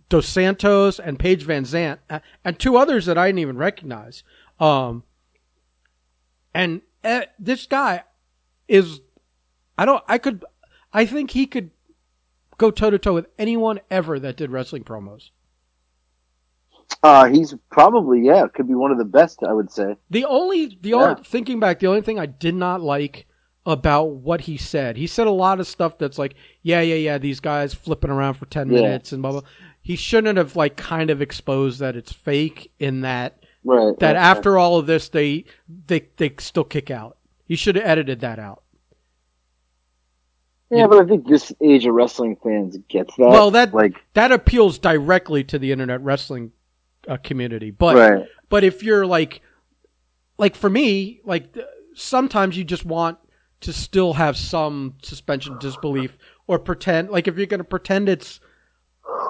[0.08, 4.22] Dos Santos, and Paige VanZant, uh, and two others that I didn't even recognize.
[4.60, 5.04] Um,
[6.54, 8.02] and uh, this guy
[8.68, 9.00] is,
[9.78, 10.44] I don't, I could,
[10.92, 11.70] I think he could
[12.58, 15.30] go toe to toe with anyone ever that did wrestling promos.
[17.02, 19.42] uh, he's probably yeah, could be one of the best.
[19.42, 19.96] I would say.
[20.10, 20.96] The only, the Yeah.
[20.96, 23.26] only, thinking back, the only thing I did not like
[23.64, 27.18] about what he said, he said a lot of stuff that's like, yeah, yeah, yeah,
[27.18, 28.82] these guys flipping around for 10 Yeah.
[28.82, 29.42] minutes and blah, blah.
[29.80, 33.98] He shouldn't have like kind of exposed that it's fake in that, Right.
[34.00, 35.44] that right, after all of this, they,
[35.86, 37.16] they, they still kick out.
[37.46, 38.61] He should have edited that out.
[40.72, 43.28] Yeah, but I think this age of wrestling fans gets that.
[43.28, 46.52] Well, that- like That appeals directly to the internet wrestling
[47.08, 47.70] uh, community.
[47.70, 48.26] But, right.
[48.48, 49.42] But if you're like,
[50.38, 51.56] like for me, like
[51.94, 53.18] sometimes you just want
[53.60, 56.16] to still have some suspension disbelief
[56.46, 58.40] or pretend, like if you're going to pretend it's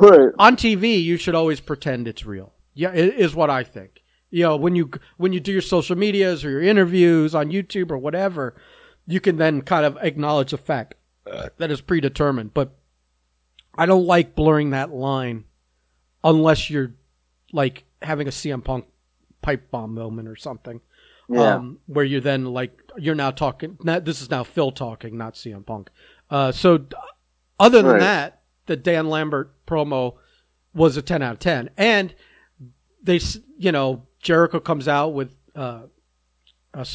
[0.01, 0.31] Right.
[0.39, 2.53] on TV, you should always pretend it's real.
[2.75, 4.03] Yeah, is what I think.
[4.31, 7.91] You know, when you when you do your social medias or your interviews on YouTube
[7.91, 8.55] or whatever,
[9.07, 10.95] you can then kind of acknowledge the fact
[11.25, 12.55] that is predetermined.
[12.55, 12.75] But
[13.77, 15.45] I don't like blurring that line
[16.25, 16.95] unless you're
[17.53, 18.87] like having a CM Punk
[19.43, 20.81] pipe bomb moment or something.
[21.29, 21.55] Yeah.
[21.55, 23.79] Um, where you're then like you're now talking.
[23.83, 25.89] Now, this is now Phil talking, not CM Punk.
[26.29, 26.85] Uh, so
[27.59, 28.01] other than Right.
[28.01, 30.17] that, the Dan Lambert promo
[30.75, 32.15] was a ten out of ten, and
[33.03, 33.21] they,
[33.59, 35.83] you know, Jericho comes out with uh,
[36.75, 36.87] a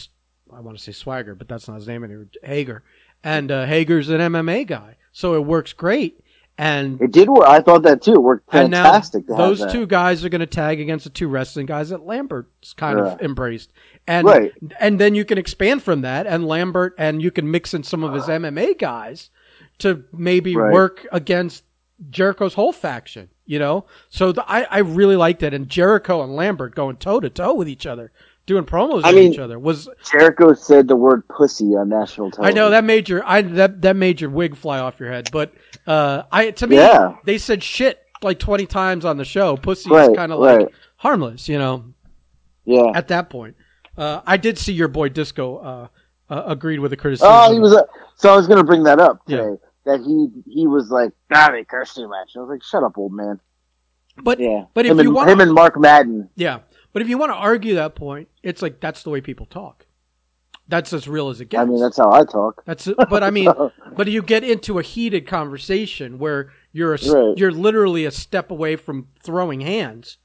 [0.53, 2.27] I want to say Swagger, but that's not his name anymore.
[2.43, 2.83] Hager,
[3.27, 6.19] and uh, Hager's an MMA guy, so it works great.
[6.59, 7.47] And It did work.
[7.47, 8.13] I thought that too.
[8.13, 9.27] It worked fantastic.
[9.27, 12.99] those two guys are going to tag against the two wrestling guys that Lambert's kind
[12.99, 13.71] of embraced,
[14.07, 14.51] and Right.
[14.79, 18.03] and then you can expand from that, and Lambert and you can mix in some
[18.03, 19.29] of his MMA guys
[19.79, 20.73] to maybe Right.
[20.73, 21.63] work against
[22.09, 23.29] Jericho's whole faction.
[23.45, 27.19] You know, so the, I I really liked it, and Jericho and Lambert going toe
[27.19, 28.11] to toe with each other,
[28.47, 32.31] doing promos I with mean- each other was Jericho said the word "pussy" on national
[32.31, 32.45] Time.
[32.45, 35.29] I know that made your I that that made your wig fly off your head,
[35.31, 35.53] but
[35.85, 37.15] uh, I to me Yeah.
[37.25, 39.55] they said shit like twenty times on the show.
[39.57, 41.93] Pussy is kind of like harmless, you know.
[42.65, 42.91] Yeah.
[42.95, 43.55] At that point,
[43.97, 45.87] uh, I did see your boy Disco uh,
[46.33, 47.29] uh, agreed with the criticism.
[47.31, 47.73] Oh, he was.
[47.73, 47.85] A,
[48.15, 49.37] so I was going to bring that up Yeah.
[49.37, 49.55] today.
[49.85, 52.97] That he he was like, "Ah, they curse too much." I was like, "Shut up,
[52.97, 53.39] old man."
[54.23, 54.65] but Yeah.
[54.73, 56.27] but if him you and, want him and Mark Madden.
[56.35, 56.59] yeah,
[56.93, 59.85] but if you want to argue that point, it's like that's the way people talk.
[60.69, 61.61] That's as real as it gets.
[61.61, 62.63] I mean, that's how I talk.
[62.65, 63.49] That's but I mean,
[63.95, 67.37] but you get into a heated conversation where you're a, Right.
[67.37, 70.17] you're literally a step away from throwing hands.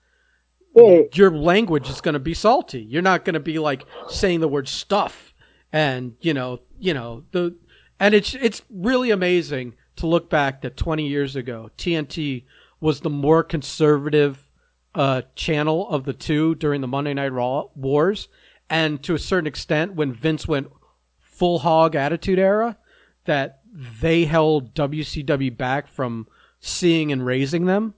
[0.75, 2.81] Hey, Your language is going to be salty.
[2.81, 5.33] You're not going to be like saying the word stuff
[5.73, 7.57] and you know, you know, the
[8.01, 12.45] and it's it's really amazing to look back that 20 years ago TNT
[12.81, 14.49] was the more conservative
[14.95, 18.28] uh, channel of the two during the Monday Night Raw wars
[18.68, 20.70] and to a certain extent when Vince went
[21.18, 22.76] full hog attitude era
[23.24, 23.61] that
[24.01, 26.26] they held WCW back from
[26.61, 27.95] seeing and raising them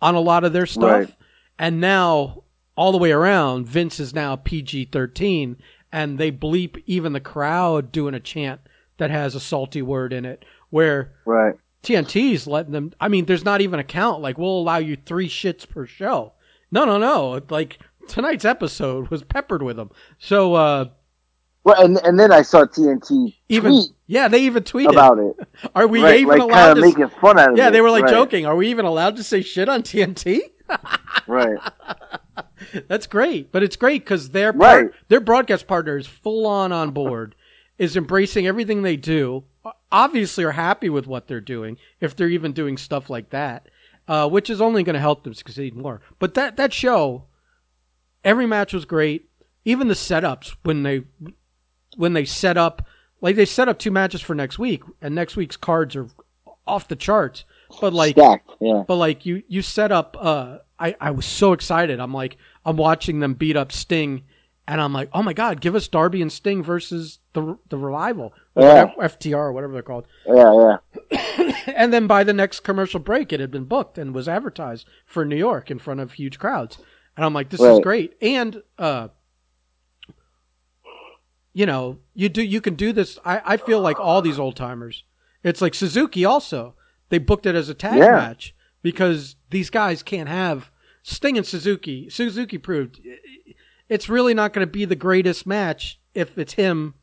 [0.00, 0.82] on a lot of their stuff.
[1.08, 1.14] Right.
[1.58, 2.42] And now
[2.76, 5.56] all the way around, Vince is now PG thirteen
[5.90, 8.60] and they bleep even the crowd doing a chant
[8.98, 11.54] that has a salty word in it where right.
[11.86, 15.28] TNT's letting them I mean, there's not even a count, like we'll allow you three
[15.28, 16.32] shits per show.
[16.70, 17.40] No, no, no.
[17.48, 17.78] Like
[18.08, 19.90] tonight's episode was peppered with them.
[20.18, 20.86] So uh
[21.64, 25.36] Well, and and then I saw TNT even tweet yeah, they even tweeted about it.
[25.74, 27.58] Are we right, even like allowed kind to of making fun out of it.
[27.58, 28.46] Yeah, they were like right, joking.
[28.46, 30.40] Are we even allowed to say shit on TNT?
[31.28, 31.58] Right.
[32.86, 34.90] That's great, but it's great because their Right.
[35.08, 37.34] their broadcast partner is full on on board,
[37.78, 39.42] is embracing everything they do.
[39.90, 43.68] Obviously, are happy with what they're doing if they're even doing stuff like that,
[44.08, 46.00] uh, which is only going to help them succeed more.
[46.18, 47.24] But that that show,
[48.24, 49.28] every match was great.
[49.64, 51.04] Even the setups when they
[51.96, 52.86] when they set up
[53.20, 56.08] like they set up two matches for next week, and next week's cards are
[56.66, 57.44] off the charts.
[57.80, 58.84] But like, Stacked, yeah.
[58.86, 60.16] but like you you set up.
[60.18, 61.98] Uh, I I was so excited.
[61.98, 64.22] I'm like I'm watching them beat up Sting,
[64.68, 68.32] and I'm like, oh my god, give us Darby and Sting versus the the revival,
[68.56, 68.92] or Yeah.
[68.98, 70.06] FTR, or whatever they're called.
[70.26, 70.78] Yeah,
[71.12, 71.52] yeah.
[71.76, 75.24] And then by the next commercial break, it had been booked and was advertised for
[75.24, 76.78] New York in front of huge crowds.
[77.16, 78.14] And I'm like, this is great.
[78.22, 79.08] And uh,
[81.52, 83.18] you know, you do you can do this.
[83.24, 85.04] I, I feel like all these old timers.
[85.42, 86.74] It's like Suzuki also.
[87.08, 88.12] They booked it as a tag Yeah.
[88.12, 90.70] match because these guys can't have
[91.02, 92.08] Sting and Suzuki.
[92.10, 93.00] Suzuki proved
[93.88, 96.94] it's really not going to be the greatest match if it's him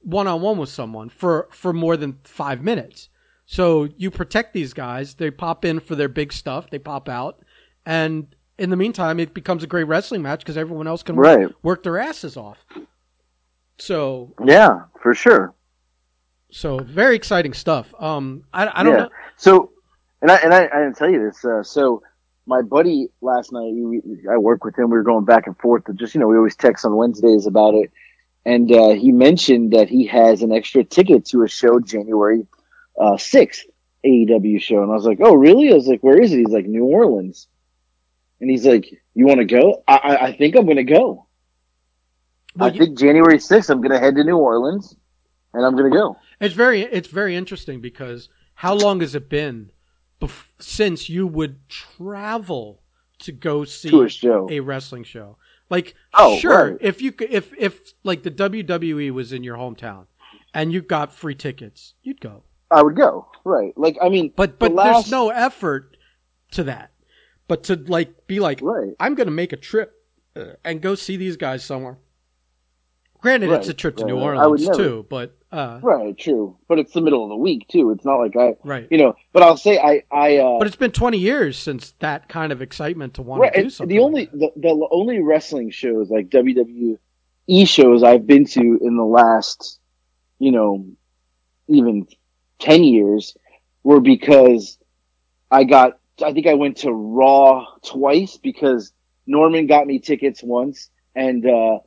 [0.00, 3.08] one on one with someone for for more than five minutes.
[3.44, 5.14] So you protect these guys.
[5.14, 6.68] They pop in for their big stuff.
[6.70, 7.40] They pop out,
[7.84, 11.26] and in the meantime, it becomes a great wrestling match because everyone else can work,
[11.26, 11.48] Right.
[11.62, 12.64] work their asses off.
[13.78, 15.54] So Yeah, for sure.
[16.50, 17.92] so very exciting stuff.
[18.00, 19.02] Um, I, I don't yeah.
[19.04, 19.08] know.
[19.36, 19.70] So,
[20.22, 21.44] and I and I, I didn't tell you this.
[21.44, 22.02] Uh, so,
[22.46, 24.00] my buddy last night, we,
[24.32, 24.88] I work with him.
[24.90, 25.82] We were going back and forth.
[25.94, 27.90] Just you know, we always text on Wednesdays about it.
[28.46, 32.46] And uh, he mentioned that he has an extra ticket to a show January
[32.98, 33.64] uh, sixth
[34.04, 36.50] AEW show, and I was like, "Oh, really?" I was like, "Where is it?" He's
[36.54, 37.48] like, "New Orleans,"
[38.40, 41.26] and he's like, "You want to go?" I, I, I think I'm going to go.
[42.54, 44.94] Well, I you- think January sixth, I'm going to head to New Orleans,
[45.52, 46.16] and I'm going to go.
[46.40, 49.72] It's very it's very interesting because how long has it been
[50.22, 52.80] bef- since you would travel
[53.18, 54.06] to go see To a
[54.50, 55.36] a wrestling show?
[55.68, 56.78] Like, Oh, sure, right.
[56.80, 60.06] if you could, if if like the WWE was in your hometown
[60.54, 62.42] and you got free tickets, you'd go.
[62.70, 63.28] I would go.
[63.44, 63.76] Right.
[63.76, 65.96] Like, I mean, But the but last- there's no effort
[66.52, 66.90] to that.
[67.48, 68.94] But to like be like, Right.
[69.00, 69.92] I'm going to make a trip
[70.34, 71.98] uh, and go see these guys somewhere.
[73.26, 74.38] Granted, it's a trip to right, New right.
[74.38, 76.56] I would Orleans never- too, but uh, Right, true.
[76.68, 77.90] But it's the middle of the week too.
[77.90, 78.86] It's not like I, right.
[78.88, 79.14] you know.
[79.32, 80.36] But I'll say I, I.
[80.36, 83.62] Uh, But it's been 20 years since that kind of excitement to want right, to
[83.64, 83.96] do something.
[83.96, 84.54] the like only that.
[84.54, 86.98] the, the only wrestling shows like WWE
[87.66, 89.80] shows I've been to in the last,
[90.38, 90.86] you know,
[91.68, 92.06] even
[92.60, 93.36] ten years
[93.82, 94.78] were because
[95.50, 95.98] I got.
[96.24, 98.92] I think I went to Raw twice because
[99.26, 101.78] Norman got me tickets once, and uh,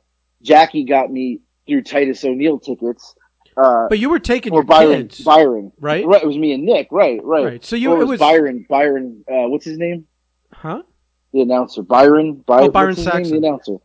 [0.42, 3.14] Jackie got me through Titus O'Neil tickets.
[3.56, 6.06] Uh, But you were taking or your Byron, kids, Byron, right?
[6.06, 6.88] Right, it was me and Nick.
[6.90, 7.44] Right, right.
[7.44, 7.64] Right.
[7.64, 8.64] So you Or it was Byron.
[8.68, 9.24] Byron.
[9.28, 10.06] Uh, what's his name?
[10.52, 10.82] huh?
[11.32, 11.82] The announcer.
[11.82, 12.42] Byron.
[12.46, 12.64] Byron.
[12.68, 13.22] Oh, Byron his name?
[13.24, 13.76] The announcer.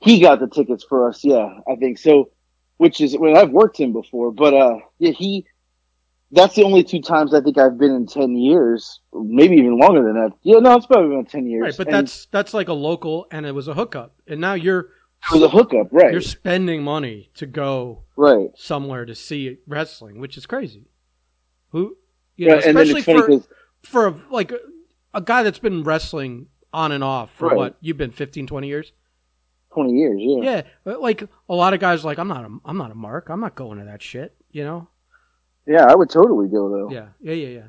[0.00, 1.24] He got the tickets for us.
[1.24, 2.30] Yeah, I think so.
[2.76, 5.46] Which is when I've worked him before, but uh, yeah, he.
[6.32, 10.02] That's the only two times I think I've been in ten years, maybe even longer
[10.02, 10.32] than that.
[10.42, 11.62] Yeah, no, it's probably been ten years.
[11.62, 14.16] Right, but And that's that's like a local and it was a hookup.
[14.26, 14.88] And now you're
[15.22, 16.12] it was a hookup, right?
[16.12, 18.50] you're spending money to go right.
[18.54, 20.88] somewhere to see wrestling, which is crazy.
[21.70, 21.96] Who
[22.36, 23.42] you know, Right, especially funny
[23.82, 24.58] for a, like a,
[25.14, 27.56] a guy that's been wrestling on and off for Right.
[27.56, 27.76] what?
[27.80, 28.92] You've been 15 20 years?
[29.72, 30.16] twenty years.
[30.18, 30.62] Yeah.
[30.86, 33.28] Yeah, like a lot of guys are like I'm not a I'm not a mark.
[33.28, 34.88] I'm not going to that shit, you know?
[35.66, 36.90] Yeah, I would totally go though.
[36.90, 37.08] Yeah.
[37.20, 37.66] Yeah, yeah, yeah.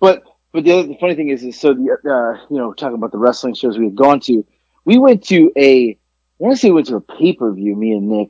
[0.00, 2.96] But but the other the funny thing is, is so the uh, you know talking
[2.96, 4.44] about the wrestling shows we had gone to,
[4.84, 5.96] we went to a
[6.38, 7.74] want to say we went to a pay per view.
[7.76, 8.28] Me and Nick,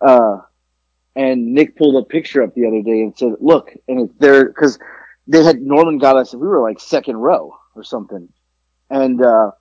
[0.00, 0.38] uh,
[1.16, 4.46] and Nick pulled a picture up the other day and said, "Look," and it's there
[4.46, 4.78] because
[5.26, 6.34] they had Norman got us.
[6.34, 8.28] We were like second row or something,
[8.90, 9.52] and uh,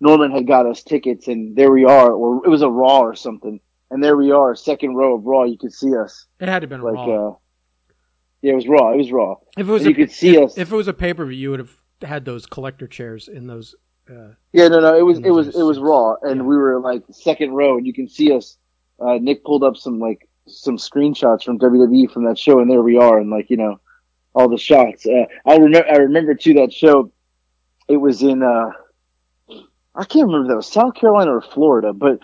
[0.00, 2.12] Norman had got us tickets, and there we are.
[2.12, 3.60] Or it was a Raw or something,
[3.90, 5.44] and there we are, second row of Raw.
[5.44, 7.28] You could see us It had to have been like raw.
[7.30, 7.34] uh,
[8.42, 8.92] yeah, it was Raw.
[8.92, 9.36] It was Raw.
[9.56, 10.58] if it was and a, you could see if, us.
[10.58, 13.74] if it was a pay-per-view, you would have had those collector chairs in those
[14.10, 16.46] uh, Yeah, no, no, it was it was it was raw, and Yeah.
[16.46, 18.56] we were like second row, and you can see us.
[19.00, 22.82] Uh, Nick pulled up some like some screenshots from WWE from that show, and there
[22.82, 23.80] we are, and like you know,
[24.34, 25.06] all the shots.
[25.06, 27.12] Uh, I remember, I remember too that show.
[27.88, 28.70] It was in uh,
[29.94, 32.20] I can't remember if that was South Carolina or Florida, but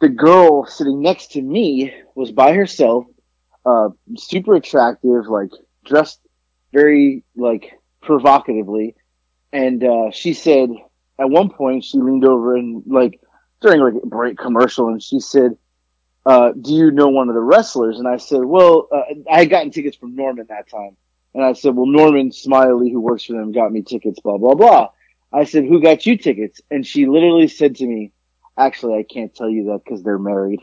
[0.00, 3.04] the girl sitting next to me was by herself,
[3.66, 5.50] uh, super attractive, like
[5.84, 6.20] dressed
[6.72, 8.94] very like provocatively,
[9.52, 10.70] and uh, she said
[11.18, 13.20] at one point she leaned over and like
[13.60, 15.56] during like a break commercial and she said
[16.26, 17.98] uh, do you know one of the wrestlers?
[17.98, 20.96] And i said well uh, i had gotten tickets from norman that time.
[21.34, 24.54] And i said well norman smiley who works for them got me tickets blah blah
[24.54, 24.90] blah.
[25.32, 26.60] I said who got you tickets?
[26.70, 28.12] And she literally said to me
[28.56, 30.60] actually i can't tell you that because they're married.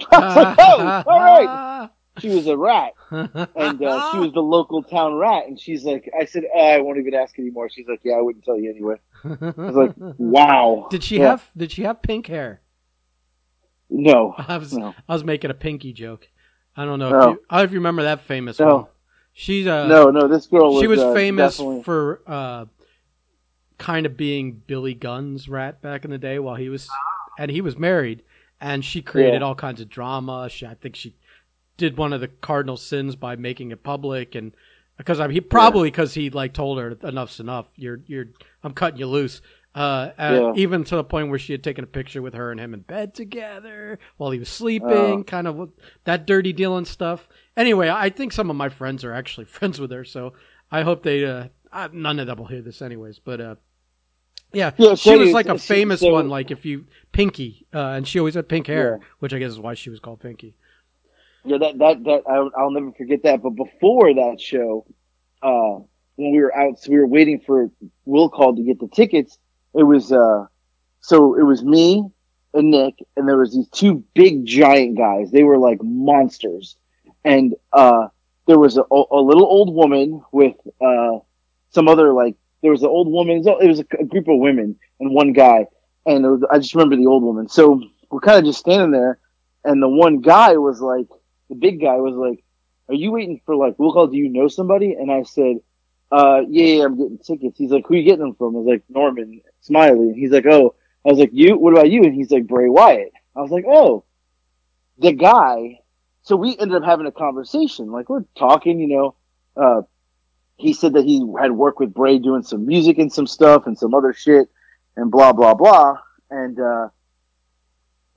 [0.12, 1.90] I was like, oh, all right
[2.20, 5.46] she was a rat, and uh, she was the local town rat.
[5.46, 7.68] And she's like, I said, oh, I won't even ask anymore.
[7.70, 8.96] She's like, Yeah, I wouldn't tell you anyway.
[9.24, 10.88] I was like, Wow.
[10.90, 11.30] Did she Yeah.
[11.30, 12.60] have Did she have pink hair?
[13.90, 16.28] No, I was no, I was making a pinky joke.
[16.76, 17.18] I don't know No.
[17.18, 18.74] if you, I don't if you remember that famous No.
[18.76, 18.86] one.
[19.32, 20.26] She's uh, no, no.
[20.28, 22.64] This girl was she was uh, famous definitely- for uh,
[23.78, 26.88] kind of being Billy Gunn's rat back in the day while he was,
[27.38, 28.24] and he was married,
[28.60, 29.46] and she created Yeah.
[29.46, 30.48] all kinds of drama.
[30.50, 31.14] She, I think she
[31.78, 34.52] did one of the cardinal sins by making it public, and
[34.98, 37.66] because I mean, he probably because he like told her enough's enough.
[37.76, 38.26] You're you're
[38.62, 39.40] I'm cutting you loose.
[39.74, 40.60] Uh, uh, Yeah.
[40.62, 42.80] even to the point where she had taken a picture with her and him in
[42.80, 45.22] bed together while he was sleeping, Oh.
[45.24, 45.70] kind of
[46.04, 47.28] that dirty dealing stuff.
[47.56, 50.32] Anyway, I think some of my friends are actually friends with her, so
[50.70, 51.24] I hope they.
[51.24, 53.20] Uh, uh, none of them will hear this, anyways.
[53.20, 53.54] But uh,
[54.52, 56.28] yeah, Yeah, she was like a famous so- one.
[56.28, 59.06] Like if you Pinky, uh, and she always had pink hair, Yeah.
[59.20, 60.54] which I guess is why she was called Pinky.
[61.44, 63.42] Yeah, that that that I'll, I'll never forget that.
[63.42, 64.86] But before that show,
[65.42, 65.78] uh,
[66.16, 67.70] when we were out, so we were waiting for
[68.04, 69.38] Will call to get the tickets.
[69.74, 70.46] It was uh,
[71.00, 72.04] so it was me
[72.54, 75.30] and Nick, and there was these two big giant guys.
[75.30, 76.76] They were like monsters,
[77.24, 78.08] and uh,
[78.46, 81.18] there was a, a little old woman with uh,
[81.70, 83.42] some other like there was an old woman.
[83.46, 85.66] It was, a, group of women and one guy,
[86.06, 87.48] and was, I just remember the old woman.
[87.48, 89.18] So we're kind of just standing there,
[89.64, 91.06] and the one guy was like
[91.48, 92.44] the big guy was like,
[92.88, 94.06] "Are you waiting for like Will call?
[94.06, 95.56] Do you know somebody?" And I said,
[96.10, 98.66] "Uh, yeah, yeah, I'm getting tickets." He's like, "Who you getting them from?" I was
[98.66, 100.74] like, "Norman Smiley." And he's like, "Oh."
[101.04, 101.56] I was like, "You?
[101.56, 104.04] What about you?" And he's like, "Bray Wyatt." I was like, "Oh."
[104.98, 105.80] The guy.
[106.22, 107.90] So we ended up having a conversation.
[107.90, 109.14] Like we're talking, you know.
[109.56, 109.82] Uh,
[110.56, 113.78] he said that he had worked with Bray doing some music and some stuff and
[113.78, 114.48] some other shit
[114.96, 115.98] and blah blah blah.
[116.30, 116.88] And uh,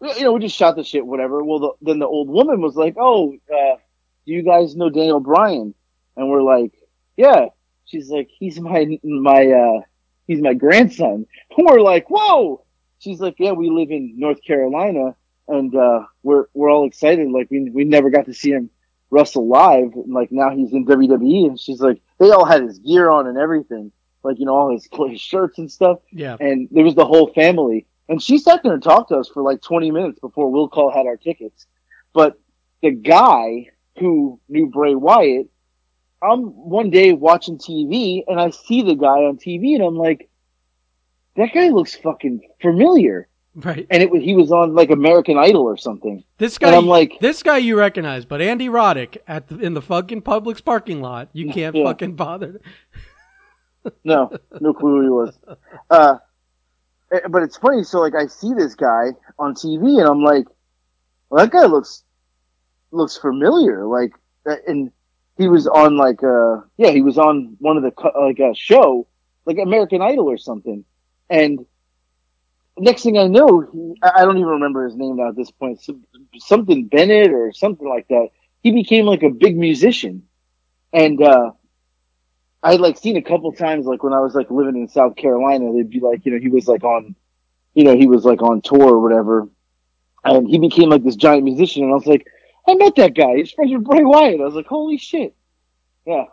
[0.02, 1.44] you know, we just shot the shit, whatever.
[1.44, 3.76] Well, the, then the old woman was like, "Oh, uh,
[4.26, 5.74] do you guys know Daniel Bryan?"
[6.18, 6.74] And we're like,
[7.18, 7.48] "Yeah."
[7.86, 9.82] She's like, "He's my my uh,
[10.28, 11.28] he's my grandson."
[11.58, 12.64] we're like, "Whoa!"
[13.00, 15.16] She's like, "Yeah, we live in North Carolina,
[15.48, 17.30] and uh, we're we're all excited.
[17.30, 18.70] Like we we never got to see him
[19.12, 19.94] wrestle live.
[19.94, 23.28] And, like now he's in WWE." And she's like, "They all had his gear on
[23.28, 23.92] and everything,
[24.24, 27.32] like you know all his, his shirts and stuff." Yeah, and there was the whole
[27.34, 27.86] family.
[28.12, 30.92] And she sat there and talked to us for like 20 minutes before Will Call
[30.92, 31.66] had our tickets.
[32.14, 32.38] But
[32.82, 35.48] the guy who knew Bray Wyatt,
[36.22, 40.30] I'm one day watching TV and I see the guy on TV and I'm like,
[41.38, 43.30] that guy looks fucking familiar.
[43.56, 43.88] right.
[43.90, 46.22] And it was, he was on like American Idol or something.
[46.38, 49.74] This And guy, I'm like- this guy you recognize, but Andy Roddick at the, in
[49.74, 51.86] the fucking Publix parking lot, you can't Yeah.
[51.86, 52.60] fucking bother.
[54.04, 55.40] No, no clue who he was.
[55.90, 56.18] Uh,
[57.30, 57.84] but it's funny.
[57.84, 60.46] So like, I see this guy on TV, and I'm like,
[61.30, 62.04] well, that guy looks
[62.92, 63.86] looks familiar.
[63.86, 64.14] Like,
[64.50, 64.92] uh, and
[65.38, 69.08] he was on like, uh, yeah, he was on one of the like a show,
[69.46, 70.86] like American Idol or something.
[71.30, 71.66] And
[72.78, 75.52] next thing I know, he, I I don't even remember his name now at this
[75.52, 75.82] point.
[75.82, 76.04] Some,
[76.38, 78.30] something Bennett or something like that.
[78.64, 80.24] He became like a big musician,
[80.94, 81.22] and.
[81.22, 81.52] uh
[82.64, 85.16] I had like seen a couple times, like when I was like living in South
[85.16, 87.16] Carolina, they'd be like, you know, he was like on,
[87.74, 89.50] you know, he was like on tour or whatever,
[90.24, 92.28] and he became like this giant musician, and I was like,
[92.68, 93.38] I met that guy.
[93.38, 94.40] He's friends with Bray Wyatt.
[94.40, 95.36] I was like, holy shit,
[96.06, 96.26] yeah.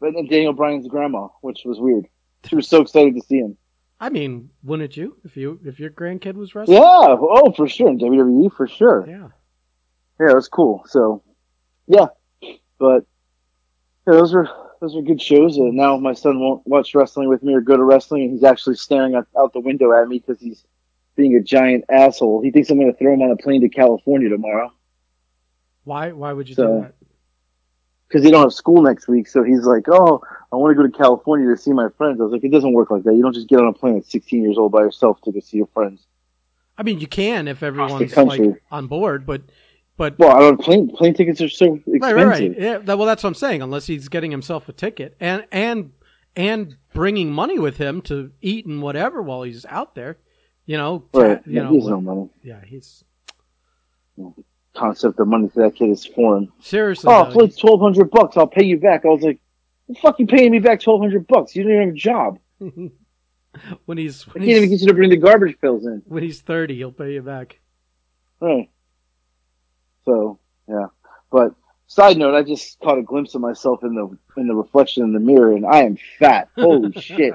[0.00, 2.06] But then Daniel Bryan's grandma, which was weird.
[2.48, 3.56] She was so excited to see him.
[3.98, 6.76] I mean, wouldn't you if you if your grandkid was wrestling?
[6.76, 9.06] Yeah, oh for sure in WWE for sure.
[9.08, 9.28] Yeah.
[10.20, 10.82] Yeah, it was cool.
[10.86, 11.22] So,
[11.86, 12.06] yeah,
[12.78, 13.04] but
[14.06, 14.48] yeah, those were
[14.80, 15.56] those are good shows.
[15.56, 18.44] And now my son won't watch wrestling with me or go to wrestling, and he's
[18.44, 20.64] actually staring out, out the window at me because he's
[21.14, 22.42] being a giant asshole.
[22.42, 24.70] He thinks I'm going to throw him on a plane to California tomorrow
[25.84, 26.12] Why?
[26.12, 26.94] Why would you So- do that?
[28.08, 29.26] because he don't have school next week.
[29.26, 30.20] So he's like, "Oh,
[30.52, 32.72] I want to go to California to see my friends." I was like, "It doesn't
[32.72, 33.14] work like that.
[33.14, 35.40] You don't just get on a plane at 16 years old by yourself to go
[35.40, 36.06] see your friends."
[36.78, 39.42] I mean, you can if everyone's like on board, but
[39.96, 42.00] but Well, I don't plane plane tickets are so expensive.
[42.02, 42.58] right, right, right.
[42.58, 43.62] Yeah, that, well, that's what I'm saying.
[43.62, 45.92] Unless he's getting himself a ticket and and
[46.34, 50.18] and bringing money with him to eat and whatever while he's out there,
[50.66, 51.40] you know, Right.
[51.46, 52.28] you Yeah, know, he has no money.
[52.42, 53.04] yeah, he's
[54.18, 54.32] The
[54.74, 56.52] Concept of money to that kid is foreign.
[56.60, 57.10] seriously.
[57.12, 58.36] Oh, though, flight's twelve hundred bucks.
[58.36, 59.04] I'll pay you back.
[59.06, 59.38] I was like,
[59.88, 61.56] "The fuck you paying me back twelve hundred bucks?
[61.56, 62.38] You don't even have a job.
[63.86, 66.22] when he's I can't even he's, get you to bring the garbage pails in." when
[66.22, 67.58] he's 30, he'll pay you back.
[68.40, 68.68] Right.
[70.06, 70.38] So
[70.68, 70.86] yeah,
[71.30, 71.54] but
[71.88, 75.12] side note, I just caught a glimpse of myself in the in the reflection in
[75.12, 76.48] the mirror, and I am fat.
[76.56, 77.34] Holy shit!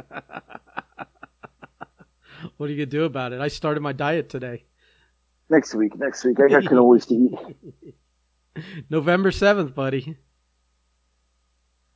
[2.58, 3.42] What are you gonna do about it?
[3.42, 4.66] I started my diet today.
[5.50, 7.94] Next week, next week, I got cannolis to eat.
[8.90, 10.18] November seventh, buddy.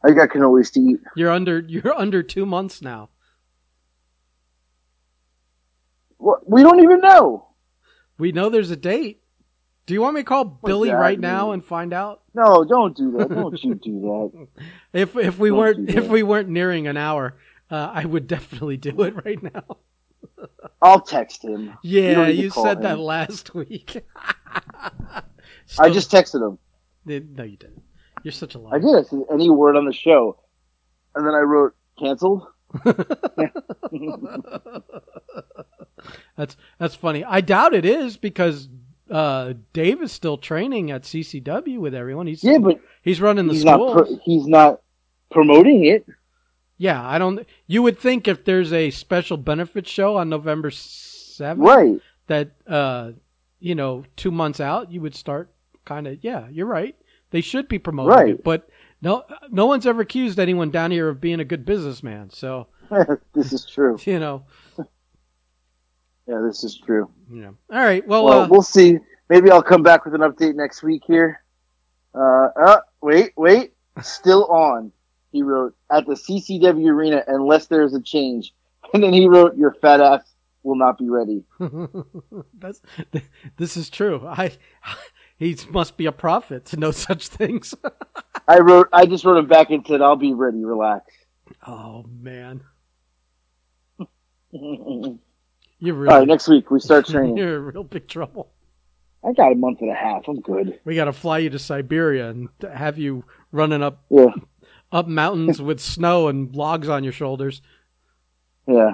[0.03, 0.99] I got cannolis to eat.
[1.15, 3.09] You're under you're under two months now.
[6.17, 6.49] What?
[6.49, 7.47] We don't even know.
[8.17, 9.21] We know there's a date.
[9.86, 12.23] Do you want me to call Billy that right now and find out?
[12.33, 13.29] No, don't do that.
[13.29, 14.47] Don't you do that.
[14.93, 17.38] If if we Don't weren't if we weren't nearing an hour,
[17.69, 19.77] uh, I would definitely do it right now.
[20.81, 21.73] I'll text him.
[21.83, 22.83] Yeah, to you said him.
[22.83, 24.03] that last week.
[25.79, 26.57] I just texted him.
[27.36, 27.83] no, you didn't.
[28.23, 28.75] You're such a liar.
[28.75, 28.95] I did.
[28.95, 30.39] I said any word on the show,
[31.13, 32.47] and then I wrote canceled.
[36.38, 37.23] That's that's funny.
[37.23, 38.69] I doubt it is because
[39.09, 42.27] uh, Dave is still training at CCW with everyone.
[42.27, 43.77] He's Yeah, but he's running the he's not.
[43.77, 44.81] Pro- he's not
[45.31, 46.05] promoting it.
[46.77, 47.45] yeah, I don't.
[47.67, 51.99] You would think if there's a special benefit show on November seventh, Right.
[52.27, 53.11] that uh,
[53.59, 55.51] you know, two months out, you would start
[55.85, 56.23] kind of.
[56.23, 56.95] Yeah, you're right.
[57.31, 58.29] They should be promoting Right.
[58.35, 58.69] it, but
[59.01, 62.29] no, no one's ever accused anyone down here of being a good businessman.
[62.29, 62.67] So
[63.33, 63.97] this is true.
[64.05, 64.45] you know,
[66.28, 67.09] Yeah, this is true.
[67.32, 67.51] Yeah.
[67.71, 68.05] All right.
[68.07, 68.97] Well, Well, uh, we'll see.
[69.30, 71.43] Maybe I'll come back with an update next week here.
[72.13, 73.73] Uh, uh wait, wait.
[74.01, 74.91] Still on.
[75.32, 78.53] He wrote at the CCW arena unless there's a change,
[78.93, 80.21] and then he wrote your fat ass
[80.63, 81.43] will not be ready.
[82.57, 82.82] That's
[83.57, 84.26] this is true.
[84.28, 84.51] I
[85.38, 87.76] he must be a prophet to know such things.
[88.47, 88.89] I wrote.
[88.91, 90.63] I just wrote him back and said I'll be ready.
[90.63, 91.11] Relax.
[91.67, 92.63] oh man,
[95.80, 97.38] you're really right, next week we start training.
[97.38, 98.51] you're in real big trouble.
[99.23, 100.28] I got a month and a half.
[100.28, 100.80] I'm good.
[100.86, 104.28] We got to fly you to Siberia and have you running up Yeah,
[104.91, 107.61] up mountains with snow and logs on your shoulders.
[108.67, 108.93] yeah.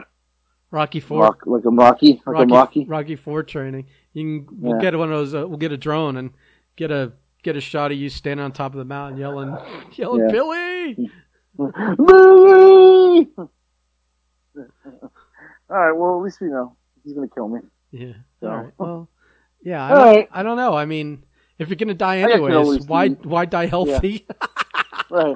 [0.73, 2.21] Rocky Four, Rock, like I'm Rocky.
[2.25, 2.85] Like Rocky, Rocky.
[2.85, 3.87] Rocky Four training.
[4.13, 4.81] You can we'll Yeah.
[4.81, 5.35] get one of those.
[5.35, 6.31] Uh, we'll get a drone and
[6.77, 7.11] get a
[7.43, 9.53] get a shot of you standing on top of the mountain yelling,
[9.95, 10.31] yelling, Yeah.
[10.31, 11.09] Billy.
[11.97, 13.27] Billy!
[15.71, 15.91] All right.
[15.91, 17.61] Well, at least we know he's gonna kill me.
[17.91, 18.13] Yeah.
[18.41, 18.73] So- All right.
[18.77, 19.09] Well,
[19.63, 19.85] yeah.
[19.85, 20.29] I All don't, right.
[20.31, 20.73] I don't know.
[20.75, 21.23] I mean,
[21.59, 24.25] if you're gonna die anyways, why why die healthy?
[25.09, 25.35] Right.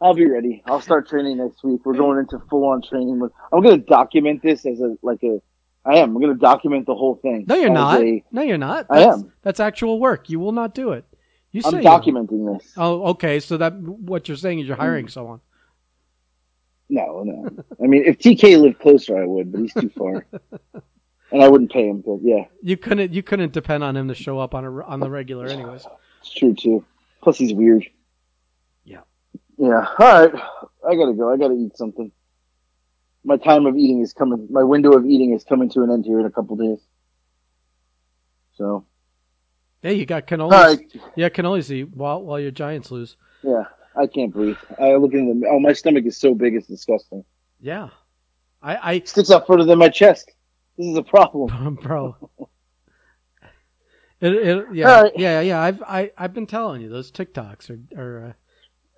[0.00, 0.62] I'll be ready.
[0.66, 1.80] I'll start training next week.
[1.84, 3.18] We're going into full on training.
[3.18, 5.40] with- I'm gonna document this as a like a.
[5.84, 6.14] I am.
[6.14, 7.46] I'm gonna document the whole thing.
[7.48, 8.00] no, you're not.
[8.00, 8.86] a- no, you're not.
[8.90, 9.32] I That's, am.
[9.42, 10.30] That's actual work.
[10.30, 11.04] You will not do it.
[11.50, 12.72] You say I'm documenting this.
[12.76, 13.40] Oh, okay.
[13.40, 15.10] So that what you're saying is you're hiring Mm.
[15.10, 15.40] someone.
[16.88, 17.48] No, no.
[17.82, 20.24] I mean, if TK lived closer, I would, but he's too far,
[21.32, 22.00] and I wouldn't pay him.
[22.04, 23.12] But yeah, You couldn't.
[23.12, 25.86] You couldn't depend on him to show up on a on the regular, anyways.
[26.20, 26.84] it's true too.
[27.22, 27.84] Plus, he's weird.
[28.84, 29.00] Yeah.
[29.58, 29.86] Yeah.
[29.98, 30.32] All right.
[30.88, 31.30] I gotta go.
[31.32, 32.10] I gotta eat something.
[33.24, 34.46] My time of eating is coming.
[34.50, 36.78] My window of eating is coming to an end here in a couple days.
[38.54, 38.86] So,
[39.82, 40.50] Hey, you got cannolis.
[40.52, 40.80] right.
[41.16, 43.16] Yeah, cannolis eat while while your Giants lose.
[43.42, 43.64] Yeah.
[43.98, 44.56] I can't breathe.
[44.80, 45.48] I look in the.
[45.48, 47.24] Oh, my stomach is so big, it's disgusting.
[47.60, 47.88] Yeah,
[48.62, 50.30] I I sticks out further than my chest.
[50.76, 51.74] This is a problem.
[51.82, 52.16] Bro.
[54.20, 55.12] It, it, yeah, right.
[55.16, 55.60] yeah, yeah.
[55.60, 58.36] I've I, I've been telling you those TikToks are are.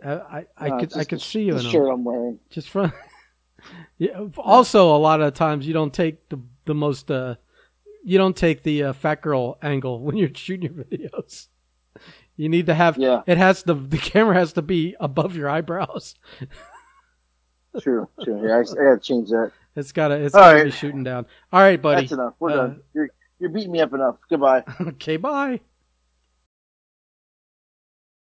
[0.02, 1.70] Uh, I I could I could the- see you in them.
[1.72, 2.38] shirt I'm wearing.
[2.48, 2.90] just from
[3.98, 7.34] yeah, also a lot of times you don't take the the most uh
[8.02, 11.48] you don't take the uh, fat girl angle when you're shooting your videos
[12.40, 13.22] you need to have Yeah.
[13.26, 16.14] it has the the camera has to be above your eyebrows
[17.80, 18.40] True, true.
[18.46, 19.52] Yeah, I, I gotta change that.
[19.76, 20.64] it's gotta it's All gotta right.
[20.64, 22.34] be shooting down all right buddy That's enough.
[22.40, 22.80] We're Uh, done.
[22.94, 24.16] You're you're beating me up enough.
[24.28, 24.64] Goodbye.
[24.80, 25.60] okay bye